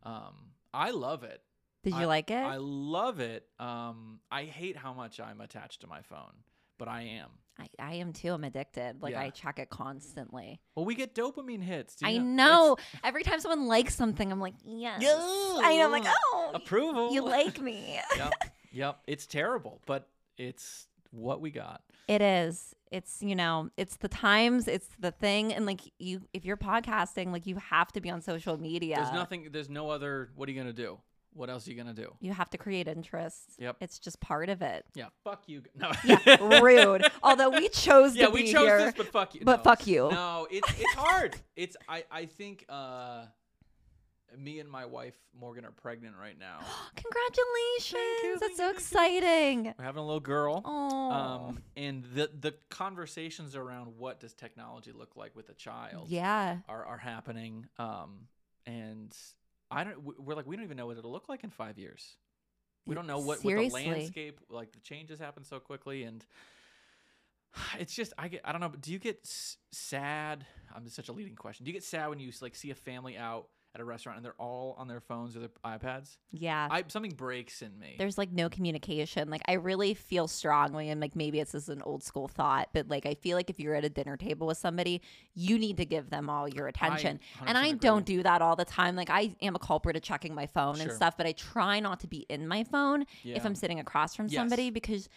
[0.03, 0.35] Um,
[0.73, 1.43] I love it.
[1.85, 2.35] Did you I- like it?
[2.37, 3.47] I love it.
[3.59, 6.33] Um, I hate how much I'm attached to my phone,
[6.79, 7.29] but I am.
[7.61, 8.33] I, I am too.
[8.33, 9.03] I'm addicted.
[9.03, 9.23] Like Yeah.
[9.23, 10.61] I check it constantly.
[10.77, 11.97] Well, we get dopamine hits.
[11.97, 12.77] do I you know.
[13.03, 15.03] Every time someone likes something, I'm like, yes.
[15.03, 15.17] Yeah.
[15.17, 15.87] I know.
[15.87, 17.12] I'm like, oh, approval.
[17.12, 17.99] you like me.
[18.17, 18.33] yep.
[18.73, 18.99] Yep.
[19.07, 21.83] It's terrible, but it's what we got.
[22.07, 22.75] It is.
[22.91, 27.33] It's you know, it's the times, it's the thing, and like you, if you're podcasting,
[27.33, 28.97] like you have to be on social media.
[28.97, 29.49] There's nothing.
[29.53, 30.31] There's no other.
[30.35, 30.99] What are you gonna do?
[31.35, 32.15] What else are you gonna do?
[32.21, 33.43] You have to create interest.
[33.59, 33.77] Yep.
[33.81, 34.87] It's just part of it.
[34.95, 35.09] Yeah.
[35.23, 35.63] Fuck you.
[35.77, 35.93] No.
[36.05, 37.05] Yeah, rude.
[37.23, 39.43] Although we chose yeah, to we be chose here, this, but fuck you.
[39.45, 39.63] but No.
[39.63, 40.09] fuck you.
[40.11, 41.37] No, it's it's hard.
[41.57, 43.27] it's I I think uh,
[44.37, 46.58] me and my wife Morgan are pregnant right now.
[46.97, 48.40] Congratulations!
[48.40, 49.75] That's so exciting.
[49.78, 50.62] We're having a little girl.
[50.64, 56.11] Oh, Um, and the the conversations around what does technology look like with a child
[56.11, 56.58] yeah.
[56.68, 57.66] are are happening.
[57.78, 58.28] Um,
[58.66, 59.16] and
[59.70, 60.18] I don't.
[60.18, 62.16] We're like we don't even know what it'll look like in five years.
[62.87, 64.73] We don't know what, what the landscape like.
[64.73, 66.25] The changes happen so quickly, and
[67.78, 68.70] it's just I get I don't know.
[68.70, 70.47] But do you get s- sad?
[70.75, 71.64] I'm such a leading question.
[71.64, 74.25] Do you get sad when you like see a family out at a restaurant and
[74.25, 76.17] they're all on their phones or their iPads?
[76.33, 76.69] Yeah.
[76.71, 77.97] I something breaks in me.
[77.99, 79.28] There's like no communication.
[79.31, 82.89] Like I really feel strongly, and like maybe it's just an old school thought, but
[82.89, 85.02] like I feel like if you're at a dinner table with somebody,
[85.35, 87.21] you need to give them all your attention.
[87.47, 87.78] and I agree.
[87.81, 88.97] don't do that all the time.
[88.97, 92.00] Like I am a culprit of checking my phone and stuff, but I try not
[92.00, 94.37] to be in my phone if I'm sitting across from Yes.
[94.37, 95.09] somebody because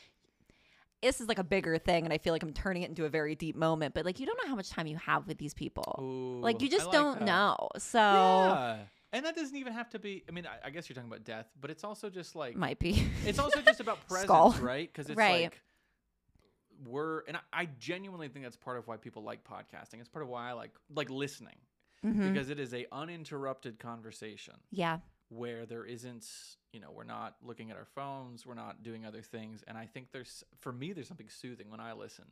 [1.01, 3.09] this is like a bigger thing and I feel like I'm turning it into a
[3.09, 3.93] very deep moment.
[3.93, 6.39] But like you don't know how much time you have with these people.
[6.41, 7.25] like you just like don't that.
[7.25, 7.69] know.
[7.77, 8.77] So Yeah.
[9.13, 10.23] And that doesn't even have to be.
[10.29, 12.79] I mean, I, I guess you're talking about death, but it's also just like might
[12.79, 13.03] be.
[13.25, 14.55] it's also just about presence, Skull.
[14.61, 14.87] right?
[14.91, 15.43] Because it's Right.
[15.43, 15.61] like
[16.85, 19.99] we're, and I, I genuinely think that's part of why people like podcasting.
[19.99, 21.57] It's part of why I like like listening
[22.05, 22.33] Mhm.
[22.33, 24.99] because it is a uninterrupted conversation Yeah.
[25.33, 26.25] Where there isn't,
[26.73, 29.85] you know, we're not looking at our phones, we're not doing other things, and I
[29.85, 32.25] think there's, for me, there's something soothing when I listen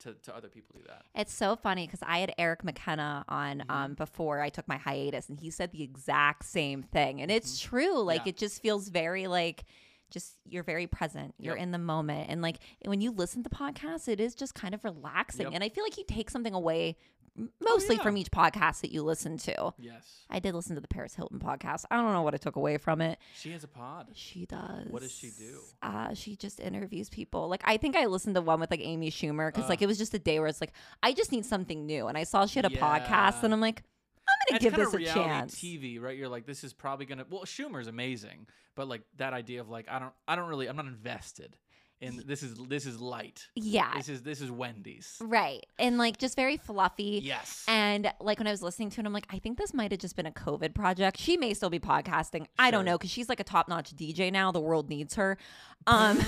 [0.00, 1.04] to to other people do that.
[1.14, 3.70] It's so funny because I had Eric McKenna on Mm-hmm.
[3.70, 7.22] um, before I took my hiatus, and he said the exact same thing.
[7.22, 8.02] And it's true.
[8.02, 8.28] Like Mm-hmm.
[8.28, 8.30] Yeah.
[8.30, 9.64] it just feels very like
[10.10, 11.34] just you're very present.
[11.38, 11.62] You're Yep.
[11.62, 14.84] in the moment, and like when you listen to podcasts, it is just kind of
[14.84, 15.46] relaxing.
[15.46, 15.54] Yep.
[15.54, 16.96] And I feel like you take something away
[17.36, 18.02] m- mostly yeah.
[18.02, 19.72] from each podcast that you listen to.
[19.78, 21.84] Yes, I did listen to the Paris Hilton podcast.
[21.90, 23.18] I don't know what I took away from it.
[23.34, 24.08] she has a pod.
[24.14, 24.86] She does.
[24.88, 25.60] What does she do?
[25.82, 27.48] Uh, she just interviews people.
[27.48, 29.84] Like I think I listened to one with like Amy Schumer because like Uh.
[29.84, 30.72] it was just a day where it's like
[31.02, 33.82] I just need something new, and I saw she had a podcast, and I'm like,
[34.28, 35.54] I'm gonna give this a chance.
[35.54, 36.16] TV, right?
[36.16, 37.24] You're like, this is probably gonna.
[37.30, 40.76] Well, Schumer's amazing, but like that idea of like, I don't, I don't really, I'm
[40.76, 41.56] not invested
[42.00, 42.42] in this.
[42.42, 43.46] Is this is light?
[43.54, 45.16] Yeah, This is this is Wendy's.
[45.20, 47.20] right, and like just very fluffy.
[47.22, 47.64] Yes.
[47.68, 50.00] And like when I was listening to it, I'm like, I think this might have
[50.00, 51.18] just been a COVID project.
[51.18, 52.46] She may still be podcasting.
[52.58, 54.52] I don't know because she's like a top notch DJ now.
[54.52, 55.38] The world needs her.
[55.86, 56.20] Um,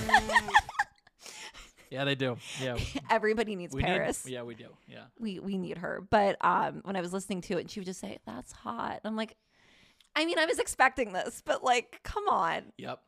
[1.91, 2.37] yeah, they do.
[2.63, 2.77] Yeah.
[3.11, 4.25] everybody needs we Paris.
[4.25, 4.69] Need, yeah, we do.
[4.87, 5.05] Yeah.
[5.19, 6.03] we we need her.
[6.09, 9.01] But um, when I was listening to it, and she would just say, "That's hot."
[9.03, 9.37] And I'm like,
[10.17, 12.73] I mean, I was expecting this, but like, come on.
[12.77, 13.01] Yep.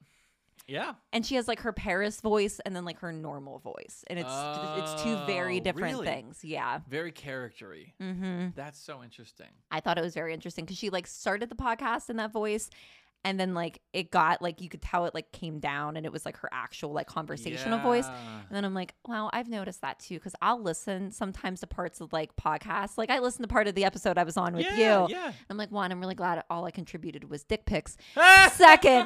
[0.66, 0.92] Yeah.
[1.12, 4.28] And she has like her Paris voice and then like her normal voice, and it's
[4.76, 6.06] it's two very Oh, different really?
[6.06, 6.44] things.
[6.44, 6.78] Yeah.
[6.88, 7.92] Very charactery.
[8.00, 8.48] Mm-hmm.
[8.54, 9.48] That's so interesting.
[9.72, 12.70] I thought it was very interesting because she like started the podcast in that voice.
[13.24, 16.12] And then like it got like you could tell it like came down and it
[16.12, 18.06] was like her actual like conversational voice.
[18.06, 22.00] And then I'm like, wow, I've noticed that too because I'll listen sometimes to parts
[22.00, 22.96] of like podcasts.
[22.96, 25.14] Like I listened to part of the episode I was on with yeah, you.
[25.14, 25.32] Yeah.
[25.50, 27.96] I'm like, one, I'm really glad all I contributed was dick pics.
[28.52, 29.02] Second,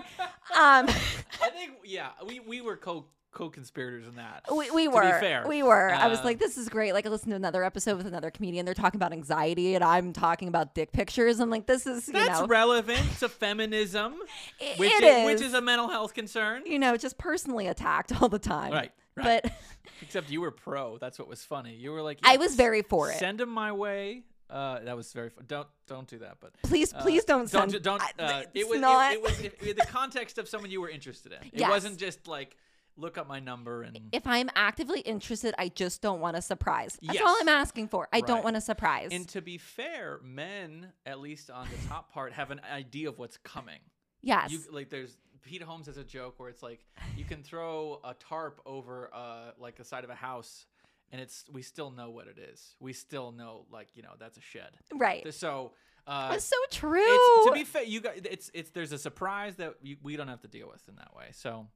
[0.57, 4.45] um, I think yeah, we we were co co-conspirators in that.
[4.51, 5.45] we, we To be were, fair.
[5.47, 5.91] we were.
[5.91, 6.93] I was like, this is great.
[6.95, 8.65] Like I listened to another episode with another comedian.
[8.65, 11.41] They're talking about anxiety, and I'm talking about dick pictures.
[11.41, 14.15] I'm like, this is, you That's know, relevant to feminism,
[14.61, 15.55] it- which it is, which is.
[15.55, 16.63] a mental health concern.
[16.67, 18.73] you know, just personally attacked all the time.
[18.73, 18.93] Right.
[19.17, 19.43] Right.
[19.43, 19.53] But
[20.03, 20.99] Except you were pro.
[20.99, 21.75] That's what was funny.
[21.75, 23.19] You were like, I was very for it.
[23.19, 24.23] Send them my way.
[24.51, 25.45] Uh, that was very fun.
[25.49, 26.37] Don't don't do that.
[26.41, 27.73] But please, uh, please don't send.
[27.83, 27.83] Don't.
[27.83, 28.81] don't uh, it's it was.
[28.81, 29.13] not.
[29.13, 31.39] It, it was it, it- the context of someone you were interested in.
[31.49, 31.71] It Yes.
[31.71, 32.57] wasn't just like
[32.97, 36.99] look up my number and If I'm actively interested, I just don't want a surprise.
[37.03, 38.09] That's all I'm asking for.
[38.13, 39.09] I don't want a surprise.
[39.13, 43.19] and to be fair, men at least on the top part have an idea of
[43.19, 43.81] what's coming.
[44.23, 44.51] yes.
[44.53, 46.85] You like there's Pete Holmes has a joke where it's like
[47.17, 50.67] you can throw a tarp over uh like the side of a house
[51.13, 52.77] and it's we still know what it is.
[52.81, 54.71] We still know like, you know, that's a shed.
[54.95, 55.33] right.
[55.35, 55.73] So
[56.07, 57.03] uh That's so true.
[57.05, 60.29] it's, to be fair, you guys, it's it's there's a surprise that you, we don't
[60.29, 61.27] have to deal with in that way.
[61.33, 61.67] So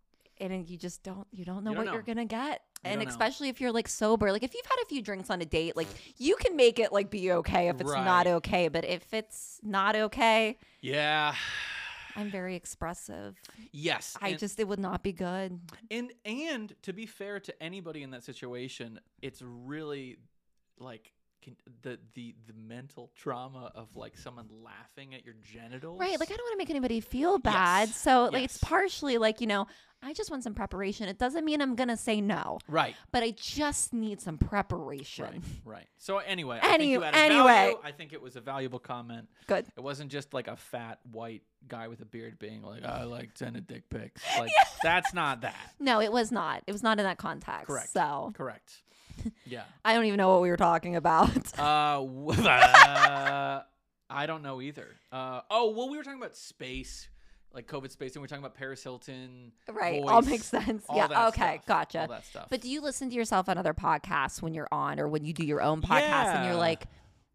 [0.40, 2.62] and you just don't you don't know You don't what you're gonna get.
[2.85, 3.11] You and don't know.
[3.11, 5.77] especially if you're like sober like if you've had a few drinks on a date
[5.77, 9.59] like you can make it like be okay if it's not okay but if it's
[9.62, 11.35] not okay yeah,
[12.14, 13.37] i'm very expressive.
[13.72, 15.59] Yes, i and- just it would not be good.
[15.90, 20.18] And and to be fair to anybody in that situation, it's really
[20.79, 25.98] like can, the the the mental trauma of like someone laughing at your genitals.
[26.01, 27.96] right like i don't want to make anybody feel bad Yes.
[28.01, 29.66] so like it's partially like you know
[30.03, 33.31] i just want some preparation it doesn't mean i'm gonna say no right, but i
[33.33, 35.42] just need some preparation right,
[35.77, 35.87] right.
[35.98, 37.44] So anyway, I think Any- added anyway.
[37.44, 37.77] value.
[37.83, 39.29] I think it was a valuable comment.
[39.46, 43.03] good It wasn't just like a fat white guy with a beard being like, "I
[43.05, 45.74] like sending dick pics." Like that's not that.
[45.81, 47.90] no it was not it was not in that context Correct.
[47.92, 48.83] so Correct.
[49.46, 49.62] Yeah.
[49.85, 53.62] i don't even know what we were talking about Uh, w- uh,
[54.11, 54.88] I don't know either.
[55.12, 57.09] Uh, oh, well, we were talking about space,
[57.52, 59.52] like COVID space, and we are talking about Paris Hilton.
[59.70, 60.02] Right.
[60.02, 60.85] All voice, makes sense.
[60.88, 61.07] all yeah.
[61.09, 61.57] that Okay.
[61.57, 62.00] stuff, Gotcha.
[62.02, 62.46] All that stuff.
[62.48, 65.35] But do you listen to yourself on other podcasts when you're on or when you
[65.35, 66.87] do your own podcast and you're like,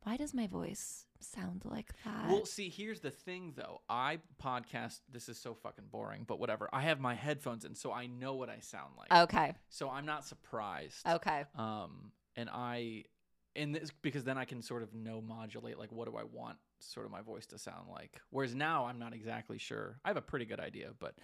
[0.01, 2.27] why does my voice sound like that?
[2.29, 3.81] well, see, here's the thing, though.
[3.89, 4.99] I podcast.
[5.11, 6.69] This is so fucking boring, but whatever.
[6.73, 9.11] I have my headphones in, so I know what I sound like.
[9.23, 9.53] okay.
[9.69, 11.07] So I'm not surprised.
[11.07, 11.45] Okay.
[11.57, 13.05] Um, and I,
[13.55, 16.57] and this because then I can sort of know modulate like what do I want
[16.79, 18.19] sort of my voice to sound like.
[18.29, 19.99] Whereas now I'm not exactly sure.
[20.03, 21.15] I have a pretty good idea, but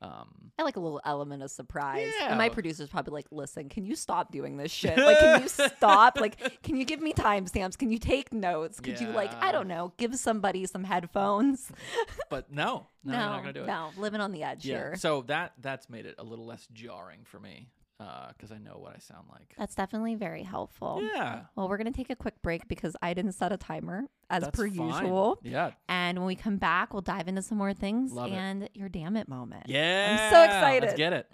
[0.00, 2.12] um, I like a little element of surprise.
[2.20, 2.50] And my Yeah.
[2.50, 4.96] producer's probably like, listen, can you stop doing this shit?
[4.96, 6.18] Like, can you stop?
[6.20, 7.76] Like, can you give me timestamps?
[7.76, 8.78] Can you take notes?
[8.80, 11.70] Could you, like, I don't know, give somebody some headphones?
[12.30, 13.66] but no, no, you're not gonna do it.
[13.66, 14.74] no, living on the edge Yeah.
[14.76, 14.96] here.
[14.96, 17.68] So that that's made it a little less jarring for me
[18.00, 19.54] Uh, because I know what I sound like.
[19.58, 21.00] That's definitely very helpful.
[21.02, 21.40] Yeah.
[21.56, 24.44] Well, we're going to take a quick break because I didn't set a timer as
[24.44, 24.86] That's per fine.
[24.88, 25.40] usual.
[25.42, 25.72] Yeah.
[25.88, 28.34] And when we come back, we'll dive into some more things Love it.
[28.36, 29.64] and your damn it moment.
[29.66, 30.28] Yeah.
[30.28, 30.86] I'm so excited.
[30.86, 31.28] Let's get it.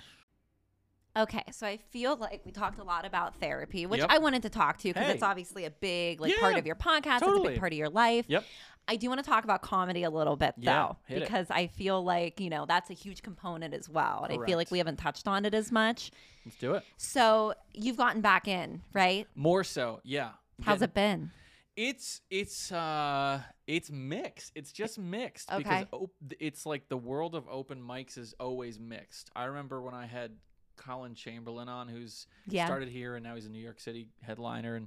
[1.16, 4.10] Okay, so I feel like we talked a lot about therapy, which Yep.
[4.10, 7.18] I wanted to talk to because it's obviously a big like part of your podcast.
[7.22, 8.24] It's a big part of your life.
[8.26, 8.42] Yep.
[8.86, 11.20] I do want to talk about comedy a little bit Yeah, though, hit it.
[11.26, 14.58] because I feel like you know that's a huge component as well, and I feel
[14.58, 16.10] like we haven't touched on it as much.
[16.44, 16.84] Let's do it.
[16.96, 19.26] So you've gotten back in, right?
[19.34, 20.00] More so.
[20.04, 20.30] Yeah.
[20.62, 21.30] How's Getting- it been?
[21.76, 24.52] It's it's uh it's mixed.
[24.54, 29.30] It's just mixed because op- it's like the world of open mics is always mixed.
[29.34, 30.36] I remember when I had
[30.76, 32.66] Colin Chamberlain on, who's Yeah.
[32.66, 34.86] started here and now he's a New York City headliner, and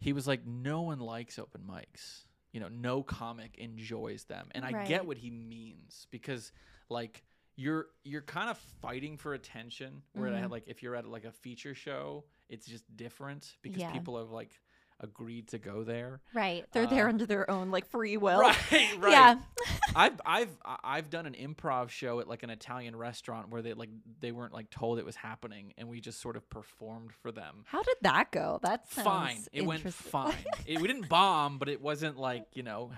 [0.00, 2.24] he was like, "No one likes open mics.
[2.54, 4.86] You know, no comic enjoys them." And I Right.
[4.86, 6.52] get what he means because
[6.88, 7.22] like
[7.56, 10.02] you're you're kind of fighting for attention.
[10.12, 10.40] Where I Mhm.
[10.40, 13.90] had like if you're at like a feature show, it's just different because Yeah.
[13.92, 14.60] people have like
[15.04, 16.20] agreed to go there.
[16.34, 16.64] Right.
[16.72, 18.40] They're there Uh, under their own like free will.
[18.40, 18.56] Right,
[18.98, 19.12] right.
[19.12, 19.36] Yeah.
[19.94, 23.90] I've I've I've done an improv show at like an Italian restaurant where they like
[24.20, 27.62] they weren't like told it was happening and we just sort of performed for them.
[27.66, 28.58] How did that go?
[28.62, 29.38] That's Fine.
[29.52, 30.34] It went fine.
[30.66, 32.90] it, we didn't bomb, but it wasn't like, you know,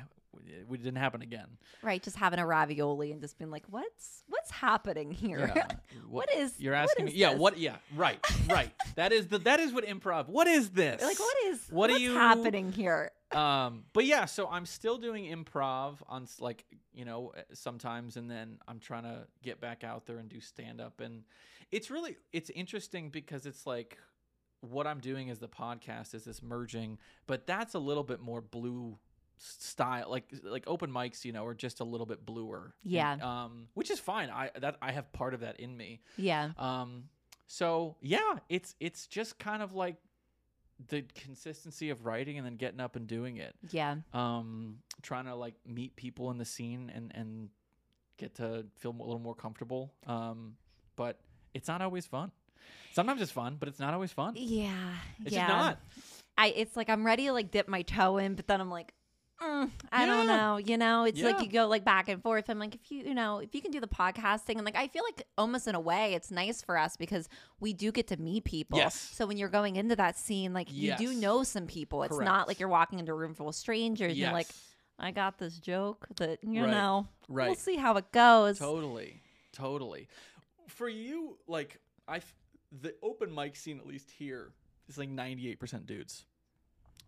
[0.47, 1.47] it, didn't happen again.
[1.83, 5.53] Right, just having a ravioli and just being like, "What's what's happening here?
[5.55, 5.67] Yeah.
[6.09, 8.19] what is You're asking is me Yeah, what yeah, right.
[8.49, 8.71] Right.
[8.97, 10.29] that is the that is what improv.
[10.29, 11.03] What is this?
[11.03, 13.11] like what is What are you- happening here?
[13.33, 18.17] um but yeah so i'm still doing improv on s- like you know uh, sometimes
[18.17, 21.25] and then i'm trying to get back out there and do stand up and
[21.73, 23.99] it's really it's interesting because it's like
[24.61, 28.41] what i'm doing as the podcast is this merging but that's a little bit more
[28.41, 28.97] blue
[29.39, 33.17] style like like open mics you know are just a little bit bluer And, Yeah.
[33.45, 36.51] um which is fine i that i have part of that in me Yeah.
[36.59, 37.05] um,
[37.49, 39.97] so yeah, it's it's just kind of like
[40.89, 43.55] the consistency of writing and then getting up and doing it.
[43.71, 43.97] Yeah.
[44.13, 47.49] Um, trying to like meet people in the scene and and
[48.19, 49.93] get to feel a little more comfortable.
[50.09, 50.57] Um,
[50.97, 51.21] but
[51.55, 52.33] it's not always fun.
[52.93, 54.35] Sometimes it's fun, but it's not always fun.
[54.37, 54.73] Yeah.
[55.25, 55.47] It's yeah.
[55.47, 55.79] just not.
[56.37, 58.93] I it's like I'm ready to like dip my toe in, but then I'm like,
[59.43, 60.57] mm, I don't know.
[60.57, 62.49] You know, it's like you go like back and forth.
[62.49, 64.89] I'm like, if you you know, if you can do the podcasting and like I
[64.89, 67.29] feel like almost in a way it's nice for us because
[67.61, 68.79] we do get to meet people.
[68.79, 68.95] Yes.
[68.95, 72.03] So when you're going into that scene, like you do know some people.
[72.03, 74.49] It's not like you're walking into a room full of strangers and you're like,
[74.99, 76.71] I got this joke that you Right.
[76.71, 77.07] know.
[77.29, 78.59] We'll see how it goes.
[78.59, 79.21] Totally.
[79.53, 80.09] Totally.
[80.69, 82.21] For you, like I,
[82.73, 84.53] the open mic scene at least here
[84.89, 86.25] is like 98% dudes.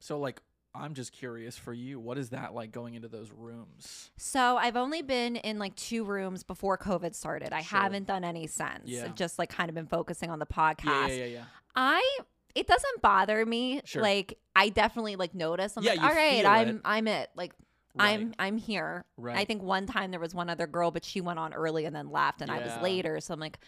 [0.00, 0.40] So like
[0.78, 4.10] I'm just curious for you, what is that like going into those rooms?
[4.16, 7.52] So I've only been in like two rooms before COVID started.
[7.52, 7.78] I Sure.
[7.80, 8.82] haven't done any since.
[8.84, 9.04] Yeah.
[9.04, 11.08] I've just like kind of been focusing on the podcast.
[11.08, 11.44] yeah, yeah, yeah.
[11.76, 12.18] I
[12.54, 13.80] it doesn't bother me.
[13.84, 14.02] Sure.
[14.02, 15.76] Like I definitely like notice.
[15.76, 16.80] I'm Yeah, like, all right, I'm it.
[16.84, 17.30] I'm it.
[17.36, 17.52] Like
[17.94, 18.10] Right.
[18.20, 19.04] I'm I'm here.
[19.16, 19.36] Right.
[19.38, 21.94] I think one time there was one other girl, but she went on early and
[21.96, 23.18] then left, and I was later.
[23.20, 23.58] So I'm like,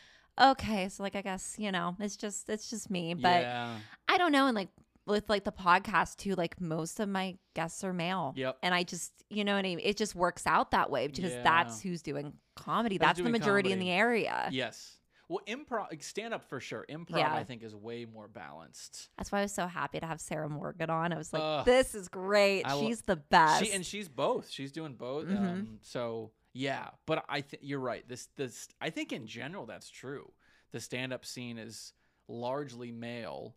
[0.41, 3.15] okay, so like I guess you know it's just it's just me.
[3.15, 3.75] But yeah.
[4.09, 4.47] I don't know.
[4.47, 4.69] And like
[5.11, 8.33] with like the podcast too, like most of my guests are male.
[8.37, 8.59] Yep.
[8.63, 9.81] And I just you know what I mean.
[9.83, 11.43] It just works out that way because Yeah.
[11.43, 12.99] that's who's doing comedy.
[12.99, 14.49] That's That's, the doing majority in the area.
[14.51, 14.97] Yes.
[15.29, 16.85] Well, improv, stand up for sure.
[16.91, 17.33] Improv, Yeah.
[17.33, 19.11] I think, is way more balanced.
[19.17, 21.13] That's why I was so happy to have Sarah Morgan on.
[21.13, 21.65] I was like, Ugh.
[21.65, 22.65] this is great.
[22.65, 23.65] I lo- She's the best.
[23.65, 24.51] She and she's both.
[24.51, 25.27] She's doing both.
[25.29, 25.37] Mhm.
[25.39, 28.07] Um, so yeah, but I think you're right.
[28.09, 30.33] This this I think in general that's true.
[30.73, 31.93] The stand up scene is
[32.27, 33.55] largely male.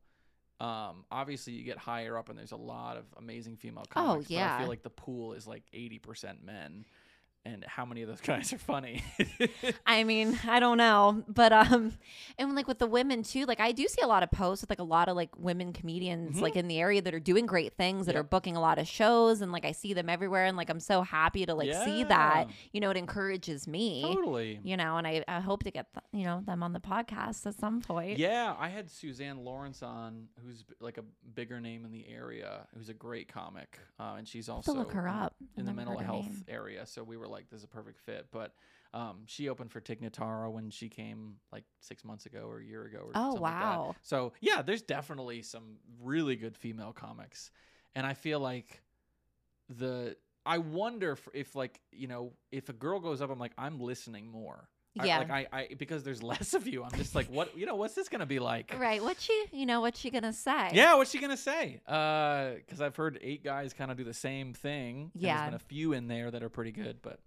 [0.63, 4.27] Um, obviously you get higher up and there's a lot of amazing female comics.
[4.29, 4.55] But I Oh, yeah.
[4.55, 6.85] I feel like the pool is like eighty percent men.
[7.45, 9.03] And how many of those guys are funny?
[9.85, 11.91] I mean, I don't know, but um,
[12.37, 14.69] and like with the women too, like I do see a lot of posts with
[14.69, 16.41] like a lot of like women comedians Mhm.
[16.41, 18.19] like in the area that are doing great things that Yep.
[18.21, 20.79] are booking a lot of shows, and like I see them everywhere, and like I'm
[20.79, 22.47] so happy to like see that.
[22.71, 24.03] You know, it encourages me.
[24.03, 24.61] totally.
[24.63, 27.45] You know, and I, I hope to get th- you know them on the podcast
[27.45, 28.19] at some point.
[28.19, 31.03] Yeah, I had Suzanne Lawrence on, who's like a
[31.35, 35.07] bigger name in the area, who's a great comic, uh, and she's also look her
[35.07, 35.35] in- up.
[35.57, 36.45] In the mental health name.
[36.47, 36.85] area.
[36.85, 38.27] So we were like, this is a perfect fit.
[38.31, 38.53] But
[38.93, 42.63] um, she opened for Tig Notaro when she came like six months ago or a
[42.63, 42.99] year ago.
[42.99, 43.65] Or Oh, something like that.
[43.65, 43.95] wow.
[44.03, 47.51] So yeah, there's definitely some really good female comics,
[47.95, 48.81] and I feel like
[49.69, 50.15] the
[50.45, 53.79] I wonder if, if like you know if a girl goes up, I'm like I'm
[53.79, 54.69] listening more.
[54.99, 55.17] I- Yeah.
[55.19, 56.83] like I, I because there's less of you.
[56.83, 58.73] I'm just like, what you know, what's this gonna be like?
[58.77, 59.01] Right.
[59.01, 59.45] What's she?
[59.51, 60.69] You know, what's she gonna say?
[60.73, 61.81] Yeah, what's she gonna say?
[61.87, 65.11] Uh, Because I've heard eight guys kind of do the same thing.
[65.15, 65.35] Yeah.
[65.37, 67.19] there's been a few in there that are pretty good, but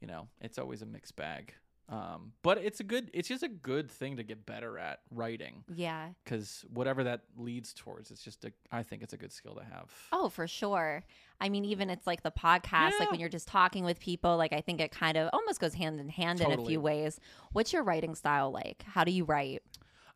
[0.00, 1.54] you know, it's always a mixed bag.
[1.88, 3.10] Um, but it's a good.
[3.12, 6.08] It's just a good thing to get better at writing Yeah.
[6.24, 8.52] because whatever that leads towards, it's just a.
[8.72, 9.90] I think it's a good skill to have.
[10.10, 11.04] Oh, for sure.
[11.40, 14.54] I mean, even it's like the podcast, like when you're just talking with people, like
[14.54, 17.20] I think it kind of almost goes hand in hand in a few ways.
[17.52, 18.82] What's your writing style like?
[18.86, 19.62] How do you write?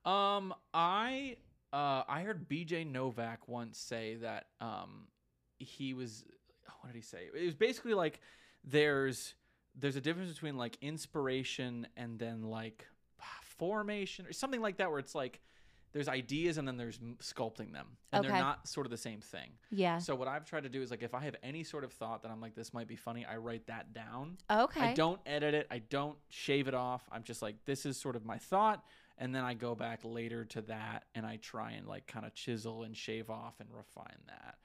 [0.06, 1.36] Um, I
[1.70, 5.08] uh I heard BJ Novak once say that um
[5.58, 6.24] he was
[6.80, 7.28] what did he say?
[7.34, 8.20] It was basically like
[8.64, 9.34] there's
[9.78, 12.86] there's a difference between like inspiration and then like
[13.42, 15.40] formation or something like that where it's like
[15.92, 18.32] there's ideas and then there's sculpting them and Okay.
[18.32, 19.50] they're not sort of the same thing.
[19.70, 19.98] Yeah.
[19.98, 22.22] So what I've tried to do is like if I have any sort of thought
[22.22, 24.80] that I'm like this might be funny, I write that down Okay.
[24.80, 25.66] I don't edit it.
[25.70, 27.08] I don't shave it off.
[27.10, 28.84] I'm just like, this is sort of my thought.
[29.16, 32.34] And then I go back later to that and I try and like kind of
[32.34, 34.56] chisel and shave off and refine that.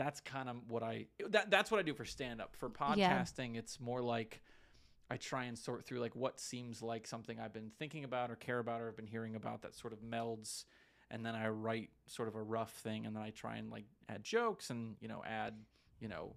[0.00, 2.56] That's kind of what I that that's what I do for stand up.
[2.56, 3.20] For Yeah.
[3.20, 4.40] podcasting, it's more like
[5.10, 8.36] I try and sort through like what seems like something I've been thinking about or
[8.36, 10.64] care about or I've been hearing about that sort of melds
[11.10, 13.84] and then I write sort of a rough thing and then I try and like
[14.08, 15.54] add jokes and you know add
[16.00, 16.34] you know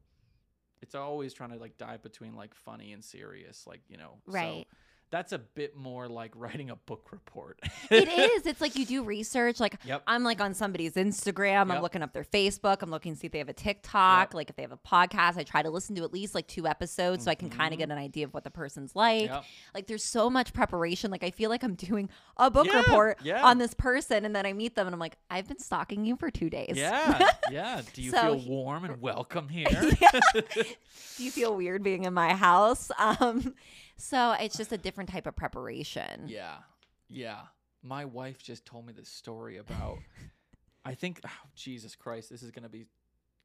[0.82, 4.34] it's always trying to like dive between like funny and serious like you know so
[4.34, 4.68] Right.
[5.14, 7.60] That's a bit more like writing a book report
[7.92, 8.46] it is.
[8.54, 9.60] It's like you do research.
[9.60, 10.02] Like Yep.
[10.08, 11.72] I'm like on somebody's Instagram.
[11.72, 12.82] I'm looking up their Facebook.
[12.82, 14.30] I'm looking to see if they have a TikTok.
[14.30, 14.34] Yep.
[14.34, 15.38] Like if they have a podcast.
[15.38, 17.78] I try to listen to at least like two episodes so I can kind of
[17.80, 19.30] get an idea of what the person's like.
[19.30, 19.44] Yep.
[19.76, 21.12] Like there's so much preparation.
[21.12, 23.46] Like I feel like I'm doing a book Yeah, report yeah.
[23.46, 26.16] on this person, and then I meet them, and I'm like, I've been stalking you
[26.16, 26.74] for two days.
[26.76, 32.06] yeah yeah do you So feel warm and welcome here Do you feel weird being
[32.06, 32.90] in my house?
[32.98, 33.54] Um,
[33.98, 36.24] so it's just a different type of preparation.
[36.28, 36.56] yeah
[37.10, 37.40] yeah
[37.82, 39.98] my wife just told me this story about
[40.86, 42.86] i think oh, jesus christ this is gonna be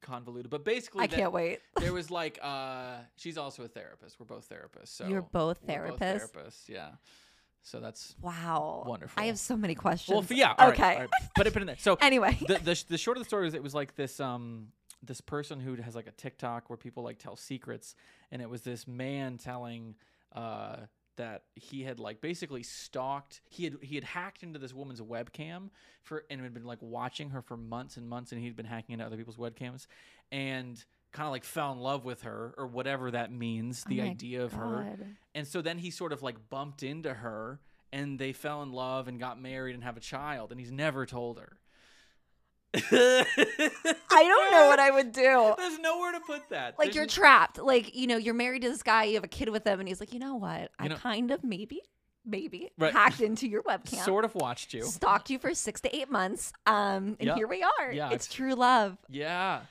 [0.01, 1.59] convoluted but basically I that- can't wait.
[1.79, 5.89] there was like uh she's also a therapist we're both therapists so You're both we're
[5.89, 6.31] both therapists.
[6.31, 6.89] therapists yeah
[7.61, 8.85] so that's Wow.
[8.87, 9.21] Wonderful.
[9.21, 10.15] I have so many questions.
[10.15, 10.93] well yeah all right, okay.
[10.93, 12.37] all right, put it put it in there so Anyway.
[12.47, 14.67] the, the the short of the story is it was like this um
[15.03, 17.95] this person who has like a TikTok where people like tell secrets,
[18.31, 19.95] and it was this man telling
[20.33, 20.77] uh
[21.15, 25.69] that he had like basically stalked he had he had hacked into this woman's webcam
[26.01, 28.93] for and had been like watching her for months and months and he'd been hacking
[28.93, 29.85] into other people's webcams
[30.31, 33.97] and kind of like fell in love with her or whatever that means Oh the
[33.97, 34.97] my idea of her
[35.35, 37.59] and so then he sort of like bumped into her
[37.91, 41.05] and they fell in love and got married and have a child and he's never
[41.05, 41.57] told her.
[42.91, 43.25] I
[44.11, 45.53] don't know what I would do.
[45.57, 46.77] There's nowhere to put that.
[46.77, 47.57] Like There's you're trapped.
[47.59, 49.87] Like, you know, you're married to this guy, you have a kid with him, and
[49.89, 50.71] he's like, you know what?
[50.77, 51.81] I know- kind of maybe
[52.25, 52.93] maybe Right.
[52.93, 54.83] hacked into your webcam, Sort of watched you.
[54.83, 57.35] stalked you for six to eight months, um, and Yeah.
[57.35, 57.91] here we are.
[57.91, 58.97] Yeah, it's I've- true love.
[59.07, 59.61] Yeah.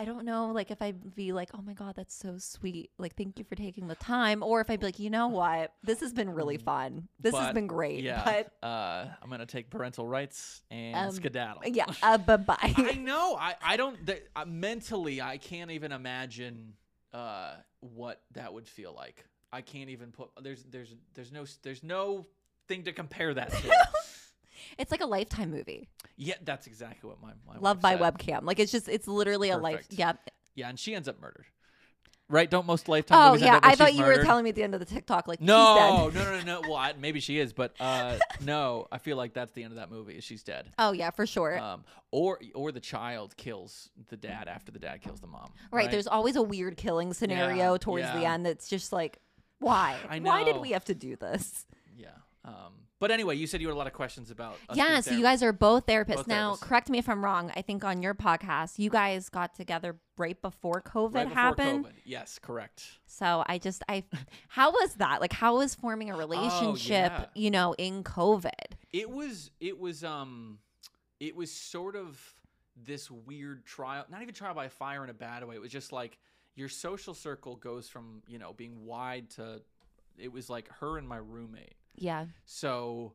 [0.00, 3.16] I don't know, like if I'd be like, "Oh my god, that's so sweet," like
[3.16, 6.00] thank you for taking the time, or if I'd be like, "You know what, this
[6.00, 7.06] has been really fun.
[7.18, 7.54] This has Mm.
[7.54, 8.24] Been great." Yeah.
[8.24, 11.64] But uh, I'm gonna take parental rights and Um, skedaddle.
[11.66, 13.36] yeah, uh, bye I know.
[13.38, 14.06] I I don't.
[14.06, 16.72] th- uh, mentally, I can't even imagine
[17.12, 19.26] uh, what that would feel like.
[19.52, 20.30] I can't even put.
[20.42, 22.26] There's there's there's no there's no
[22.68, 23.70] thing to compare that to.
[24.78, 25.88] it's like a lifetime movie.
[26.20, 28.00] Yeah, that's exactly what my my Love by said.
[28.02, 28.44] webcam.
[28.44, 29.76] Like it's just it's literally a life.
[29.76, 29.94] Perfect.
[29.94, 30.12] Yeah.
[30.54, 31.46] Yeah, and she ends up murdered.
[32.28, 32.48] Right?
[32.48, 34.62] Don't most lifetime Oh movies end yeah, I thought you were telling me at the
[34.62, 36.60] end of the TikTok like No, no, no, no, no.
[36.60, 38.86] Well, I, maybe she is, but uh, no.
[38.92, 40.20] I feel like that's the end of that movie.
[40.20, 40.70] She's dead.
[40.78, 41.58] Oh yeah, for sure.
[41.58, 45.50] Um, or or the child kills the dad after the dad kills the mom.
[45.72, 49.18] right, There's always a weird killing scenario towards the end that's just like,
[49.58, 49.96] why?
[50.08, 51.66] I Why did we have to do this?
[51.96, 52.08] yeah.
[52.44, 54.56] Um, but anyway, you said you had a lot of questions about.
[54.74, 56.16] yeah, so you guys are both therapists.
[56.16, 56.60] Both now, therapists.
[56.60, 57.50] correct me if I'm wrong.
[57.56, 61.86] I think on your podcast, you guys got together right before COVID right before happened.
[61.86, 61.92] COVID.
[62.04, 62.84] Yes, correct.
[63.06, 64.04] So I just I
[64.48, 65.20] how was that?
[65.20, 67.24] Like how was forming a relationship, Oh, yeah.
[67.34, 68.50] you know, in COVID?
[68.92, 70.58] It was it was um
[71.18, 72.20] it was sort of
[72.82, 75.54] this weird trial not even trial by fire in a bad way.
[75.54, 76.18] It was just like
[76.54, 79.62] your social circle goes from, you know, being wide to
[80.18, 81.74] it was like her and my roommate.
[81.96, 82.26] Yeah.
[82.46, 83.14] So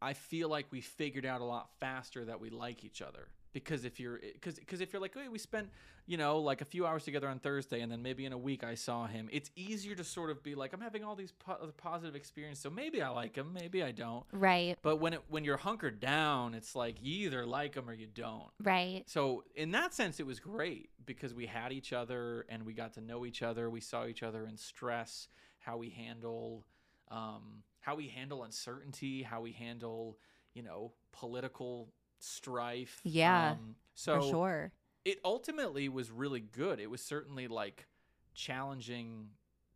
[0.00, 3.84] I feel like we figured out a lot faster that we like each other because
[3.84, 5.68] if you're because because if you're like hey we spent
[6.06, 8.64] you know like a few hours together on Thursday and then maybe in a week
[8.64, 11.70] I saw him it's easier to sort of be like I'm having all these po-
[11.76, 14.78] positive experiences so maybe I like him maybe I don't Right.
[14.82, 18.06] but when it when you're hunkered down it's like you either like him or you
[18.06, 19.04] don't Right.
[19.06, 22.94] so in that sense it was great because we had each other and we got
[22.94, 25.28] to know each other we saw each other in stress
[25.60, 26.64] how we handle
[27.10, 30.18] um, how we handle uncertainty how we handle
[30.54, 34.72] you know political strife Yeah, um, so for sure.
[35.04, 37.86] it ultimately was really good it was certainly like
[38.34, 39.28] challenging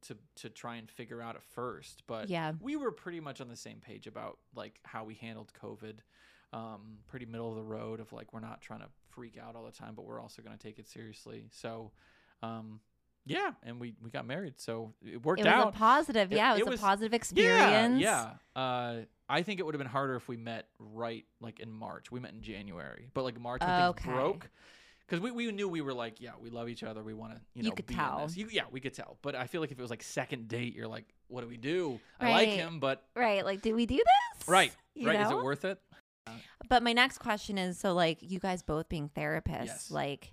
[0.03, 2.53] to to try and figure out at first but Yeah.
[2.61, 5.99] we were pretty much on the same page about like how we handled covid
[6.53, 9.64] um, pretty middle of the road of like we're not trying to freak out all
[9.64, 11.90] the time but we're also going to take it seriously so
[12.42, 12.81] um,
[13.27, 15.47] yeah and we we got married so it worked out.
[15.47, 18.01] It was out a positive, It- yeah, it it was, was- a positive experience.
[18.01, 18.61] yeah, yeah.
[18.62, 22.11] Uh, I think it would have been harder if we met right like in March.
[22.12, 24.05] We met in January, but like March when Okay.
[24.05, 24.51] things broke,
[25.01, 27.03] because we, we knew we were like, yeah, we love each other.
[27.03, 28.29] We want to, you You know, could be in tell.
[28.33, 29.19] You, yeah, we could tell.
[29.23, 31.57] But I feel like if it was like second date, you're like, what do we
[31.57, 31.99] do?
[32.21, 33.45] I like him, but Right.
[33.45, 34.49] Like, did we do this?
[34.49, 35.21] right, You right.
[35.21, 35.81] Is it worth it?
[36.69, 39.91] But my next question is so like you guys both being therapists, Yes.
[39.91, 40.33] like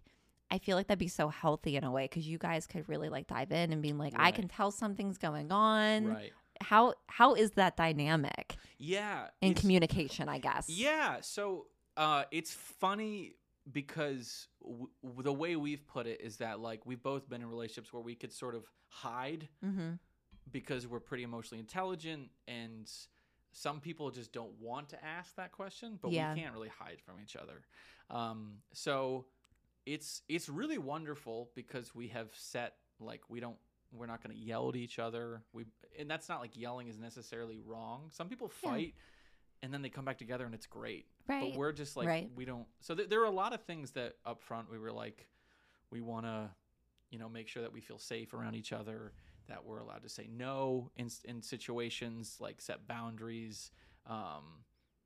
[0.54, 3.10] I feel like that'd be so healthy in a way because you guys could really
[3.10, 6.06] like dive in and being like, I can tell something's going on.
[6.06, 6.32] Right.
[6.62, 9.28] How how is that dynamic Yeah.
[9.42, 10.30] in communication?
[10.30, 10.70] I guess.
[10.70, 11.18] Yeah.
[11.22, 11.66] So
[11.98, 13.36] uh, it's funny
[13.72, 14.88] because w-
[15.24, 18.16] the way we've put it is that like we've both been in relationships where we
[18.16, 19.92] could sort of hide Mm-hmm.
[20.52, 22.90] because we're pretty emotionally intelligent and
[23.54, 26.34] some people just don't want to ask that question but Yeah.
[26.34, 27.62] we can't really hide from each other
[28.10, 29.26] um, so
[29.86, 33.58] it's it's really wonderful because we have set like we don't
[33.92, 35.66] we're not going to yell at each other we
[36.00, 38.70] and that's not like yelling is necessarily wrong some people Yeah.
[38.70, 38.94] fight
[39.62, 41.42] and then they come back together and it's great Right.
[41.52, 42.30] but we're just like Right.
[42.36, 44.92] we don't so th- there are a lot of things that up front we were
[44.92, 45.28] like
[45.92, 46.50] we want to
[47.12, 49.14] you know make sure that we feel safe around each other
[49.48, 53.72] that we're allowed to say no in, in situations like set boundaries
[54.08, 54.64] um,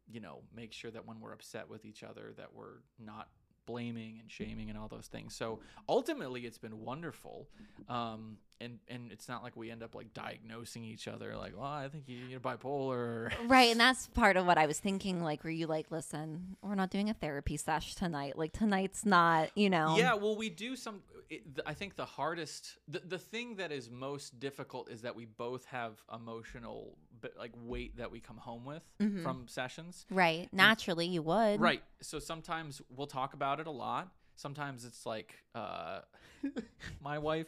[0.09, 3.27] you know make sure that when we're upset with each other that we're not
[3.67, 7.47] blaming and shaming and all those things so ultimately it's been wonderful
[7.89, 11.65] um, and and it's not like we end up like diagnosing each other like well
[11.67, 15.21] i think you- you're bipolar Right, and that's part of what I was thinking.
[15.21, 18.37] Like, were you like, listen, we're not doing a therapy sesh tonight.
[18.37, 19.95] Like, tonight's not, you know.
[19.97, 21.01] Yeah, well, we do some.
[21.29, 25.15] It, th- I think the hardest, the, the thing that is most difficult is that
[25.15, 26.95] we both have emotional,
[27.37, 29.23] like weight that we come home with Mhm.
[29.23, 30.05] from sessions.
[30.09, 30.51] Right.
[30.53, 31.59] Naturally, you would.
[31.59, 31.83] Right.
[32.01, 34.09] So sometimes we'll talk about it a lot.
[34.35, 36.01] Sometimes it's like uh,
[37.01, 37.47] my wife.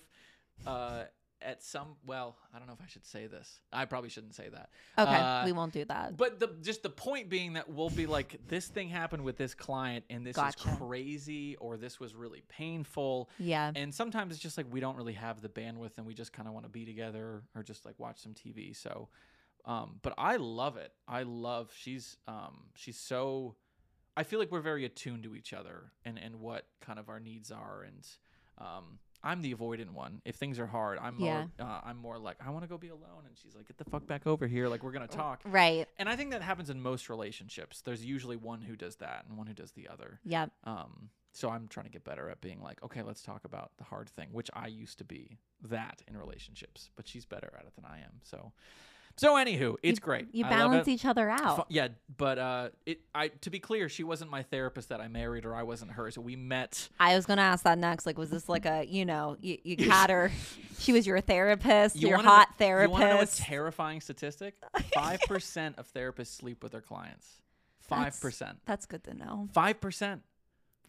[0.66, 1.04] Uh,
[1.42, 3.62] at some, well, I don't know if I should say this.
[3.72, 4.72] I probably shouldn't say that.
[4.98, 6.18] Okay, Uh, we won't do that.
[6.18, 9.54] But the just the point being that we'll be like, this thing happened with this
[9.54, 10.68] client, and this Gotcha.
[10.70, 13.30] is crazy, or this was really painful.
[13.40, 13.72] yeah.
[13.74, 16.46] And sometimes it's just like we don't really have the bandwidth, and we just kind
[16.46, 18.76] of want to be together, or just like watch some TV.
[18.76, 19.08] So,
[19.66, 20.92] um, but I love it.
[21.08, 23.56] I love she's um she's so.
[24.18, 27.20] I feel like we're very attuned to each other and and what kind of our
[27.20, 28.06] needs are, and
[28.58, 30.22] Um, I'm the avoidant one.
[30.26, 31.48] If things are hard, I'm Yeah.
[31.58, 31.68] more.
[31.68, 33.86] Uh, I'm more like I want to go be alone, and she's like, "Get the
[33.86, 35.42] fuck back over here." Like we're gonna talk.
[35.46, 35.88] Right.
[35.98, 37.82] And I think that happens in most relationships.
[37.82, 40.20] There's usually one who does that and one who does the other.
[40.26, 40.52] Yep.
[40.66, 43.84] Um, so I'm trying to get better at being like, okay, let's talk about the
[43.86, 47.76] hard thing, which I used to be that in relationships, but she's better at it
[47.76, 48.20] than I am.
[48.24, 48.52] So,
[49.20, 50.28] so anywho, it's great.
[50.32, 51.66] You I balance each other out.
[51.70, 53.02] Yeah, but uh, it.
[53.14, 56.18] I to be clear, she wasn't my therapist that I married, or I wasn't hers.
[56.18, 56.88] We met.
[57.02, 58.06] I was gonna ask that next.
[58.06, 60.32] Like, was this like a you know you, you had her?
[60.80, 63.38] She was your therapist, your wanna hot know, You want to know a therapist.
[63.40, 64.56] terrifying statistic?
[64.94, 67.28] Five percent of therapists sleep with their clients.
[67.82, 68.60] Five percent.
[68.66, 69.50] That's good to know.
[69.52, 70.22] Five percent.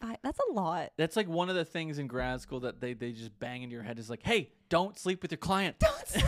[0.01, 0.93] I, that's a lot.
[0.97, 3.73] That's like one of the things in grad school that they, they just bang into
[3.75, 5.77] your head is like, hey, don't sleep with your client.
[5.77, 6.23] Don't sleep.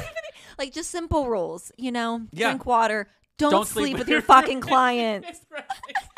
[0.58, 2.22] Like just simple rules, you know.
[2.32, 2.50] Yeah.
[2.50, 3.08] Drink water.
[3.38, 5.26] Don't, Don't sleep, sleep with your fucking client.
[5.26, 5.66] That's right.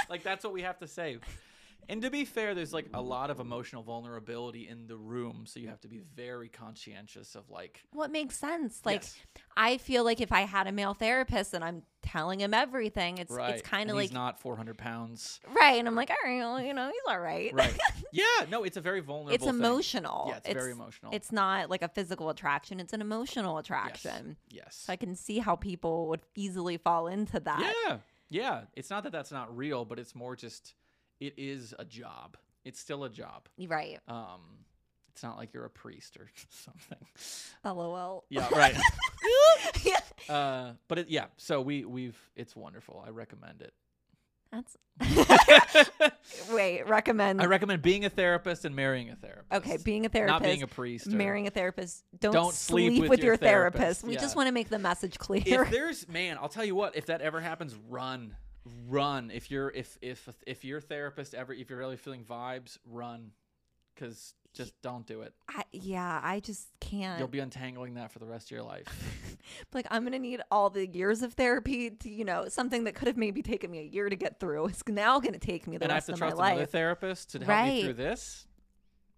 [0.09, 1.17] like that's what we have to say.
[1.89, 5.59] And to be fair, there's like a lot of emotional vulnerability in the room, so
[5.59, 8.81] you have to be very conscientious of like What makes sense?
[8.85, 9.15] Like, Yes.
[9.57, 13.31] I feel like if I had a male therapist and I'm telling him everything, it's
[13.31, 13.55] right.
[13.55, 15.39] it's kind of like he's not 400 pounds.
[15.47, 17.53] right, and I'm like, all right, well, you know, he's all right.
[17.53, 17.77] Right.
[18.11, 18.23] yeah.
[18.49, 19.33] No, it's a very vulnerable.
[19.33, 19.53] it's thing.
[19.53, 20.25] emotional.
[20.29, 21.11] Yeah, it's, very emotional.
[21.13, 24.37] It's not like a physical attraction; it's an emotional attraction.
[24.49, 24.83] yes.
[24.85, 27.73] So I can see how people would easily fall into that.
[27.85, 27.97] Yeah.
[28.29, 28.61] Yeah.
[28.73, 30.73] It's not that that's not real, but it's more just
[31.19, 32.37] it is a job.
[32.63, 33.47] It's still a job.
[33.67, 33.99] Right.
[34.07, 34.41] Um,
[35.11, 37.07] it's not like you're a priest or something.
[37.63, 38.25] LOL.
[38.29, 38.75] Yeah, right.
[39.83, 40.33] yeah.
[40.33, 43.03] uh, but it, yeah, so we we've it's wonderful.
[43.05, 43.73] I recommend it.
[44.51, 44.77] That's
[46.51, 46.87] wait.
[46.87, 47.41] Recommend.
[47.41, 49.51] I recommend being a therapist and marrying a therapist.
[49.53, 50.33] okay, being a therapist.
[50.33, 51.07] not being a priest.
[51.07, 52.03] marrying a therapist.
[52.19, 53.79] Don't, Don't sleep, sleep with, with your, your therapist.
[53.81, 54.03] therapist.
[54.05, 54.21] We Yeah.
[54.21, 55.63] just want to make the message clear.
[55.63, 56.95] if there's man, I'll tell you what.
[56.95, 58.35] If that ever happens, run,
[58.87, 59.31] run.
[59.31, 63.31] If you're if if if your therapist ever if you're really feeling vibes, run,
[63.93, 65.33] because just don't do it.
[65.49, 67.19] I, yeah, I just can't.
[67.19, 68.87] You'll be untangling that for the rest of your life.
[69.73, 73.07] like I'm gonna need all the years of therapy to, you know, something that could
[73.09, 74.67] have maybe taken me a year to get through.
[74.67, 76.59] It's now gonna take me the and I have rest to of my trust another
[76.61, 76.69] life.
[76.71, 77.73] therapist to help Right.
[77.73, 78.47] me through this.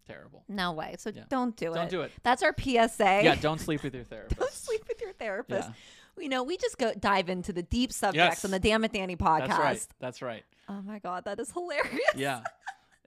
[0.08, 0.43] Terrible.
[0.48, 0.95] No way.
[0.98, 1.24] So Yeah.
[1.30, 1.76] don't do it.
[1.76, 2.12] Don't do it.
[2.24, 3.22] That's our PSA.
[3.24, 4.39] Yeah, don't sleep with your therapist.
[4.39, 5.68] don't sleep with your therapist.
[5.70, 5.76] Yeah.
[6.20, 8.45] You know, we just go dive into the deep subjects Yes.
[8.45, 9.47] on the Dammit Danii podcast.
[9.47, 9.88] That's right.
[9.99, 10.43] That's right.
[10.70, 11.99] Oh my god, that is hilarious.
[12.15, 12.41] Yeah.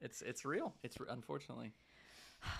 [0.02, 0.72] It's it's real.
[0.82, 1.72] It's unfortunately.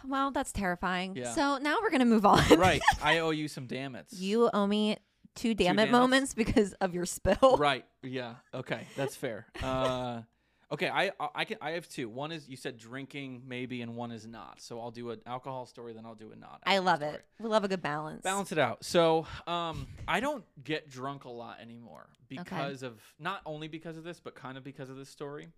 [0.07, 1.17] Well, that's terrifying.
[1.17, 1.33] Yeah.
[1.33, 2.45] So now we're gonna move on.
[2.59, 2.83] Right.
[3.03, 4.13] I owe you some damn it's.
[4.13, 4.99] You owe me
[5.35, 7.57] two damn it moments because of your spill.
[7.57, 7.87] Right.
[8.03, 8.35] Yeah.
[8.53, 8.87] Okay.
[8.95, 9.47] That's fair.
[9.63, 10.21] Uh
[10.73, 12.09] Okay, I I- can I have two.
[12.09, 14.61] One is you said drinking maybe and one is not.
[14.61, 16.61] So I'll do an alcohol story then I'll do a not.
[16.65, 17.15] I love story.
[17.15, 17.25] it.
[17.41, 18.23] We love a good balance.
[18.23, 18.85] Balance it out.
[18.85, 24.05] So, um, I don't get drunk a lot anymore because of not only because of
[24.05, 25.49] this, but kind of because of this story.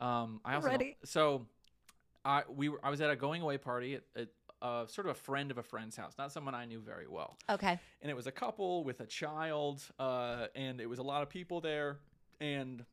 [0.00, 0.96] Um, I also Ready?
[1.04, 1.46] so
[2.24, 4.28] I we were I was at a going away party at, at
[4.62, 7.36] uh, sort of a friend of a friend's house, not someone I knew very well,
[7.48, 7.78] Okay.
[8.02, 11.28] and it was a couple with a child, uh, and it was a lot of
[11.28, 11.98] people there,
[12.40, 12.84] and.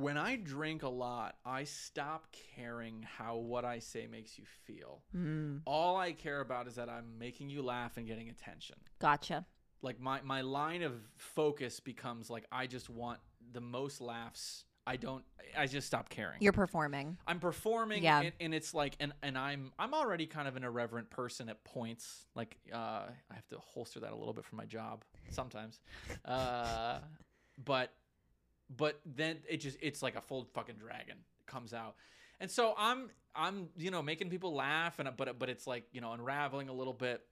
[0.00, 2.26] When I drink a lot, I stop
[2.56, 5.02] caring how what I say makes you feel.
[5.14, 9.44] Mm, All I care about is that I'm making you laugh and getting attention gotcha.
[9.82, 13.20] like my my line of focus becomes like I just want
[13.52, 14.64] the most laughs.
[14.86, 15.22] I don't.
[15.56, 16.38] I just stop caring.
[16.40, 17.18] You're performing.
[17.26, 18.20] I'm performing, Yeah.
[18.22, 21.62] and, and it's like, and and I'm I'm already kind of an irreverent person at
[21.64, 22.24] points.
[22.34, 22.76] Like, uh,
[23.30, 25.78] I have to holster that a little bit for my job sometimes,
[26.24, 26.98] uh,
[27.64, 27.92] but
[28.74, 31.16] but then it just it's like a full fucking dragon
[31.46, 31.94] comes out,
[32.40, 36.00] and so I'm I'm you know making people laugh, and but but it's like you
[36.00, 37.22] know unraveling a little bit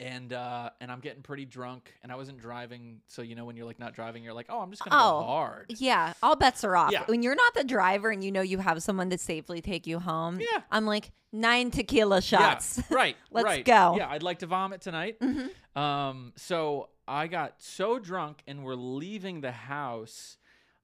[0.00, 3.56] and uh and I'm getting pretty drunk and I wasn't driving so you know when
[3.56, 6.36] you're like not driving you're like oh I'm just gonna Oh, go hard Yeah, all
[6.36, 6.92] bets are off.
[6.92, 7.02] Yeah.
[7.06, 9.98] When you're not the driver and you know you have someone to safely take you
[9.98, 10.62] home, Yeah.
[10.70, 12.78] I'm like nine tequila shots.
[12.78, 13.64] yeah, right Let's right.
[13.64, 13.94] go.
[13.98, 15.50] yeah I'd like to vomit tonight Mhm.
[15.76, 20.36] um so I got so drunk and we're leaving the house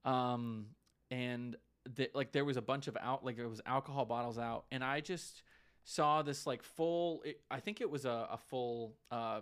[0.05, 0.67] um
[1.11, 1.57] and
[1.97, 4.83] the, like there was a bunch of out like there was alcohol bottles out and
[4.83, 5.43] I just
[5.85, 9.41] saw this like full it, I think it was a, a full uh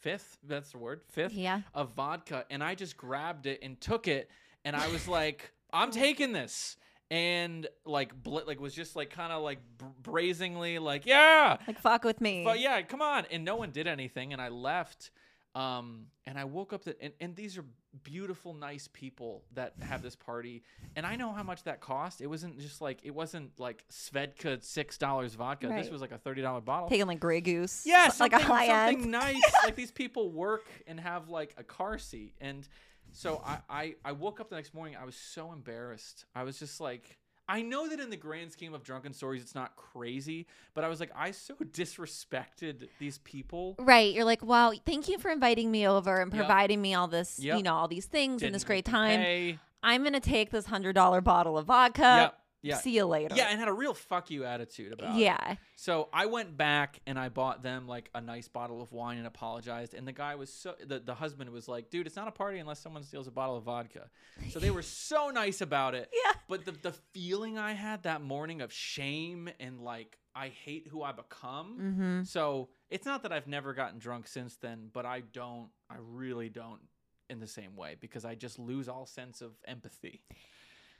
[0.00, 1.60] fifth that's the word fifth Yeah.
[1.74, 4.30] of vodka and I just grabbed it and took it
[4.64, 6.76] and I was like, I'm taking this.
[7.08, 11.78] And like, bl- like was just like kind of like br- brazenly like, yeah, Like
[11.78, 12.42] fuck with me.
[12.44, 13.26] but yeah, come on.
[13.30, 14.32] And no one did anything.
[14.32, 15.12] And I left.
[15.54, 17.64] Um, and I woke up that, and, and these are
[18.02, 20.62] beautiful, nice people that have this party.
[20.94, 22.20] And I know how much that cost.
[22.20, 25.68] It wasn't just like, it wasn't like Svedka $6 vodka.
[25.68, 26.88] This was like a $30 bottle.
[26.88, 27.82] Taking like Grey Goose.
[27.84, 29.12] Yeah, like a high something end.
[29.12, 29.42] nice.
[29.64, 32.66] like these people work and have like a car seat, and
[33.12, 34.96] so I, I I woke up the next morning.
[35.00, 36.24] I was so embarrassed.
[36.34, 37.18] I was just like,
[37.48, 40.88] I know that in the grand scheme of drunken stories, it's not crazy, but I
[40.88, 41.54] was like, I so
[42.10, 43.76] disrespected these people.
[43.78, 44.12] Right.
[44.14, 46.38] You're like, wow, thank you for inviting me over and Yep.
[46.40, 47.56] providing me all this, Yep.
[47.58, 49.20] you know, all these things and this Didn't great time.
[49.20, 49.58] pay.
[49.82, 52.02] I'm going to take this $100 bottle of vodka.
[52.02, 52.40] Yep.
[52.66, 52.76] Yeah.
[52.78, 53.34] See you later.
[53.34, 55.20] Yeah, and had a real fuck you attitude about it.
[55.20, 55.56] Yeah.
[55.76, 59.26] So I went back and I bought them like a nice bottle of wine and
[59.26, 59.94] apologized.
[59.94, 62.58] And the guy was so the, the husband was like, dude, it's not a party
[62.58, 64.10] unless someone steals a bottle of vodka.
[64.50, 66.10] So they were so nice about it.
[66.12, 66.32] Yeah.
[66.48, 71.02] But the the feeling I had that morning of shame and like I hate who
[71.02, 71.78] I become.
[71.80, 72.22] Mm-hmm.
[72.24, 76.48] So it's not that I've never gotten drunk since then, but I don't I really
[76.48, 76.80] don't
[77.28, 80.22] in the same way because I just lose all sense of empathy.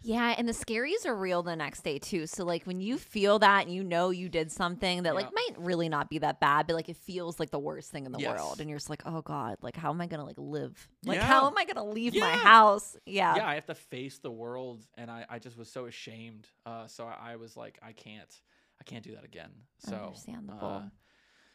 [0.02, 2.26] Yeah, and the scaries are real the next day too.
[2.26, 5.50] So like when you feel that and you know you did something that like might
[5.58, 8.20] really not be that bad, but like it feels like the worst thing in the
[8.20, 8.28] Yes.
[8.28, 10.88] world, and you're just like, oh god, like how am I gonna like live?
[11.04, 11.26] Like Yeah.
[11.26, 12.96] how am I gonna leave my house?
[13.04, 13.36] Yeah.
[13.36, 16.46] yeah, I have to face the world, and I, I just was so ashamed.
[16.64, 18.32] Uh, so I, I was like, I can't,
[18.80, 19.50] I can't do that again.
[19.78, 20.66] So Understandable.
[20.68, 20.80] uh,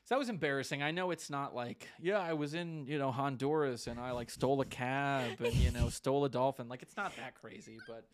[0.05, 0.81] so that was embarrassing.
[0.83, 4.29] I know it's not like, yeah, I was in you know Honduras and I like
[4.29, 6.67] stole a cab and you know stole a dolphin.
[6.67, 8.05] Like it's not that crazy, but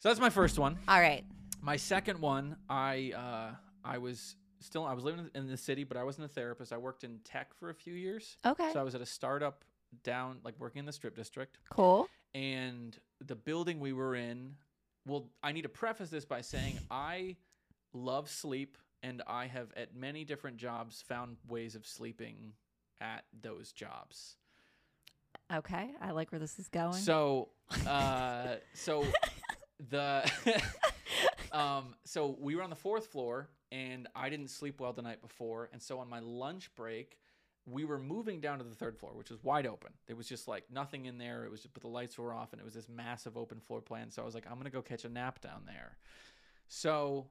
[0.00, 0.76] so that's my first one.
[0.88, 1.24] All right.
[1.62, 5.96] My second one, I uh, I was still I was living in the city, but
[5.96, 6.72] I wasn't a therapist.
[6.72, 8.36] I worked in tech for a few years.
[8.44, 8.70] Okay.
[8.72, 9.64] So I was at a startup
[10.02, 12.08] down, like working in the strip district cool.
[12.34, 12.96] and
[13.26, 14.54] the building we were in
[15.04, 17.34] well i need to preface this by saying i
[17.92, 22.52] love sleep and i have at many different jobs found ways of sleeping
[23.00, 24.36] at those jobs
[25.52, 25.90] Okay.
[26.00, 26.92] I like where this is going.
[26.92, 27.48] so
[27.86, 29.04] uh so
[29.88, 30.30] the
[31.52, 35.20] um so we were on the fourth floor and i didn't sleep well the night
[35.22, 37.18] before and so on my lunch break
[37.66, 39.92] we were moving down to the third floor which was wide open.
[40.06, 41.44] There was just like nothing in there.
[41.44, 44.10] It was but the lights were off and it was this massive open floor plan
[44.10, 45.96] so i was like i'm gonna go catch a nap down there.
[46.68, 47.26] So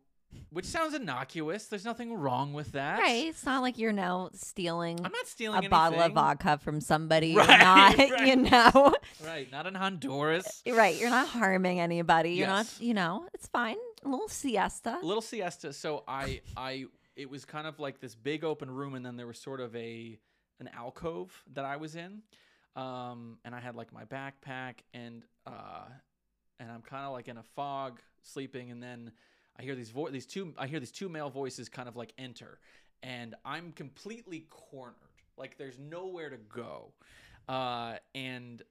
[0.52, 3.28] which sounds innocuous there's nothing wrong with that right.
[3.28, 7.36] It's not like you're now stealing i'm not stealing a bottle of vodka from somebody.
[7.36, 8.28] Right, You're not, right.
[8.28, 8.94] you know.
[9.26, 10.96] right not in honduras right.
[11.00, 12.32] You're not harming anybody.
[12.34, 12.80] You're Yes.
[12.80, 13.78] not, you know, it's fine.
[14.06, 15.00] A little siesta.
[15.02, 15.74] a little siesta.
[15.74, 19.28] So I I it was kind of like this big open room, and then there
[19.28, 20.18] was sort of a
[20.60, 22.22] an alcove that I was in,
[22.76, 25.86] um, and I had like my backpack and uh,
[26.60, 29.12] and I'm kind of like in a fog sleeping, and then
[29.60, 32.14] I hear these vo- these two I hear these two male voices kind of like
[32.18, 32.60] enter,
[33.04, 34.96] and I'm completely cornered.
[35.38, 36.94] Like there's nowhere to go,
[37.50, 38.62] uh, and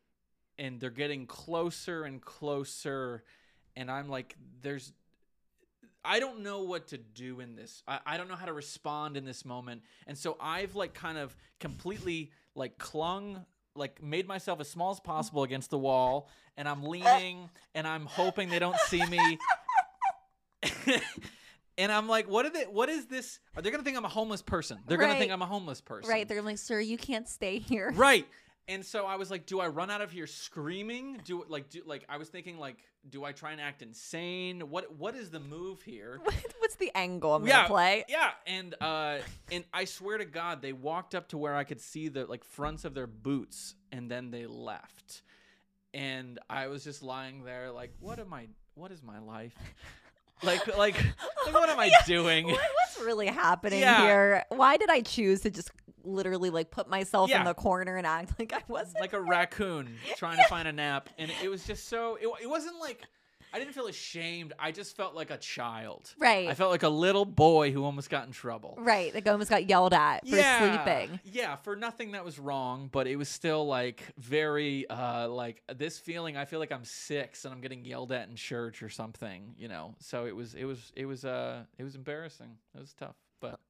[0.58, 3.22] and they're getting closer and closer,
[3.76, 4.92] and I'm like, there's
[6.04, 7.82] I don't know what to do in this.
[7.86, 9.82] I, I don't know how to respond in this moment.
[10.06, 15.00] And so I've like kind of completely like clung, like made myself as small as
[15.00, 16.30] possible against the wall.
[16.56, 19.38] And I'm leaning and I'm hoping they don't see me.
[21.78, 23.38] and I'm like, what are they, what is this?
[23.56, 24.78] Are they going to think I'm a homeless person?
[24.86, 26.10] They're going to think I'm a homeless person.
[26.10, 26.28] Right.
[26.28, 27.92] They're like, sir, you can't stay here.
[27.96, 28.26] Right.
[28.70, 31.22] And so I was like, do I run out of here screaming?
[31.24, 32.76] Do like do like I was thinking like,
[33.08, 34.60] do I try and act insane?
[34.68, 36.20] What what is the move here?
[36.58, 38.04] What's the angle I'm Yeah, gonna play?
[38.10, 39.18] Yeah, and uh
[39.50, 42.44] and I swear to God, they walked up to where I could see the like
[42.44, 45.22] fronts of their boots and then they left.
[45.94, 49.56] And I was just lying there like, what am I what is my life?
[50.42, 52.46] Like like, like what am I doing?
[52.46, 54.02] What, what's really happening Yeah.
[54.02, 54.44] here?
[54.50, 55.70] Why did I choose to just
[56.04, 57.40] literally like put myself Yeah.
[57.40, 59.00] in the corner and act like I wasn't?
[59.00, 62.48] like a raccoon trying to find a nap and it was just so it, it
[62.48, 63.02] wasn't like
[63.52, 66.48] i didn't feel ashamed i just felt like a child right.
[66.48, 69.14] i felt like a little boy who almost got in trouble right.
[69.14, 71.20] Like almost got yelled at for yeah, sleeping.
[71.24, 75.98] yeah for nothing that was wrong but it was still like very uh like this
[75.98, 79.54] feeling i feel like i'm six and i'm getting yelled at in church or something
[79.56, 82.94] you know so it was it was it was uh it was embarrassing it was
[82.94, 83.60] tough but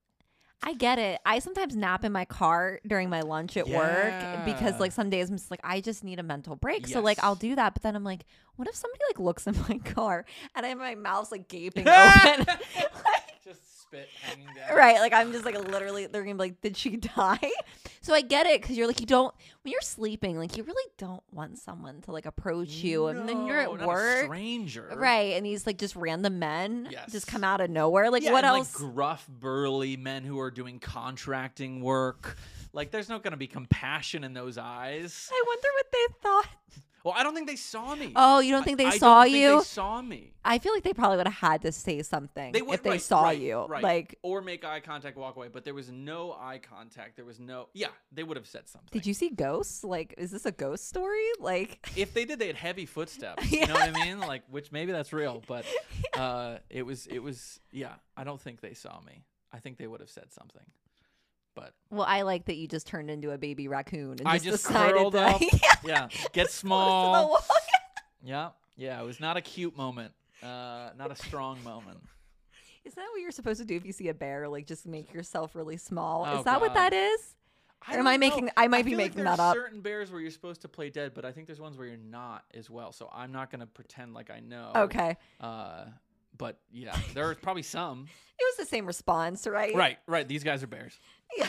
[0.62, 1.20] I get it.
[1.24, 5.30] I sometimes nap in my car during my lunch at work because like some days
[5.30, 6.86] I'm just like I just need a mental break.
[6.86, 8.24] So like I'll do that, but then I'm like,
[8.56, 10.24] what if somebody like looks in my car
[10.56, 12.46] and I have my mouth's like gaping open?
[13.88, 16.96] spit hanging down right like i'm just like literally they're gonna be like did she
[17.16, 17.50] die
[18.02, 20.90] so i get it because you're like you don't when you're sleeping like you really
[20.98, 25.46] don't want someone to like approach you and then you're at work stranger right and
[25.46, 27.10] these like just random men Yes.
[27.12, 30.50] just come out of nowhere like Yeah, what else Like gruff, burly men who are
[30.50, 32.36] doing contracting work.
[32.72, 35.30] Like, there's not going to be compassion in those eyes.
[35.32, 36.46] i wonder what they thought
[37.08, 38.12] Well, I don't think they saw me.
[38.14, 39.56] Oh, you don't think they I saw don't think you?
[39.60, 40.32] they saw me.
[40.44, 42.90] I feel like they probably would have had to say something They would if they
[42.90, 43.64] right, saw right, you.
[43.64, 43.82] right.
[43.82, 45.48] Like, or make eye contact, walk away.
[45.50, 47.16] But there was no eye contact.
[47.16, 47.68] There was no.
[47.72, 48.90] Yeah, they would have said something.
[48.92, 49.84] did you see ghosts?
[49.84, 51.16] Like, is this a ghost story?
[51.40, 53.50] Like, If they did, they had heavy footsteps.
[53.50, 54.18] You know what I mean?
[54.18, 55.64] Like, which maybe that's real, but
[56.14, 57.06] uh, it was.
[57.06, 57.58] It was.
[57.72, 59.24] Yeah, I don't think they saw me.
[59.50, 60.64] I think they would have said something.
[61.58, 64.44] But well, I like that you just turned into a baby raccoon and I just,
[64.44, 65.40] just decided curled to, up.
[65.84, 67.40] Yeah, get to small.
[68.22, 69.00] Yeah, yeah.
[69.00, 70.12] It was not a cute moment.
[70.42, 71.98] Uh, not a strong moment.
[72.84, 74.48] Is that what you're supposed to do if you see a bear?
[74.48, 76.24] Like, just make yourself really small?
[76.28, 77.34] Oh, is that what that is?
[77.86, 78.28] I Or am I know.
[78.28, 79.54] making- I might be feel like making there's that up.
[79.56, 81.96] Certain bears where you're supposed to play dead, but I think there's ones where you're
[81.96, 82.92] not as well.
[82.92, 84.72] So I'm not gonna pretend like I know.
[84.74, 85.16] Okay.
[85.40, 85.84] Uh,
[86.36, 88.06] but yeah, there are probably some.
[88.40, 89.74] It was the same response, right?
[89.74, 90.28] Right, right.
[90.28, 91.00] These guys are bears.
[91.36, 91.48] Yeah.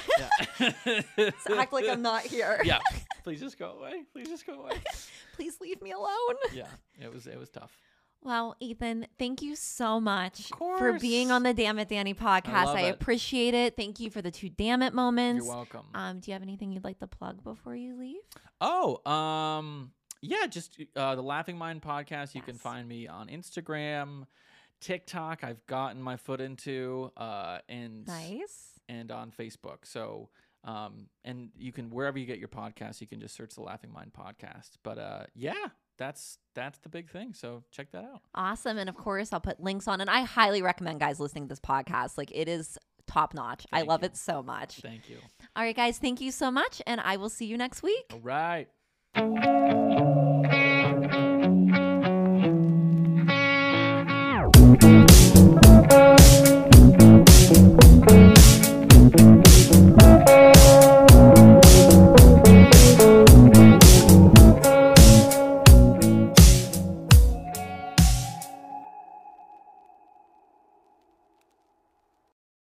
[0.59, 1.31] Yeah.
[1.57, 2.59] Act like I'm not here.
[2.63, 2.79] yeah.
[3.23, 4.03] Please just go away.
[4.13, 4.71] Please just go away.
[5.35, 6.35] Please leave me alone.
[6.53, 6.67] Yeah.
[7.01, 7.27] It was.
[7.27, 7.77] It was tough.
[8.21, 12.65] Well, Ethan, thank you so much for being on the Dammit Danii podcast.
[12.65, 12.95] love I, it.
[12.95, 13.77] appreciate it.
[13.77, 15.45] Thank you for the two Damn It moments.
[15.45, 15.85] You're welcome.
[15.93, 18.19] Um, do you have anything you'd like to plug before you leave?
[18.59, 22.35] Oh, um, yeah, just uh, the Laughing Mind podcast.
[22.35, 24.25] You can find me on Instagram,
[24.81, 25.45] TikTok.
[25.45, 28.68] I've gotten my foot into, uh, and Nice.
[28.89, 29.85] And on Facebook.
[29.85, 30.29] So,
[30.65, 33.93] um, and you can wherever you get your podcast, you can just search the Laughing
[33.93, 34.71] Mind podcast.
[34.83, 35.67] But uh, yeah,
[35.97, 37.33] that's that's the big thing.
[37.33, 38.21] So check that out.
[38.35, 38.77] Awesome.
[38.77, 40.01] And of course, I'll put links on.
[40.01, 42.17] And I highly recommend guys listening to this podcast.
[42.17, 42.77] Like, it is
[43.07, 43.65] top notch.
[43.71, 44.07] I love you.
[44.07, 44.79] it so much.
[44.81, 45.17] Thank you.
[45.55, 46.81] All right, guys, thank you so much.
[46.87, 48.11] And I will see you next week.
[48.11, 48.67] All right.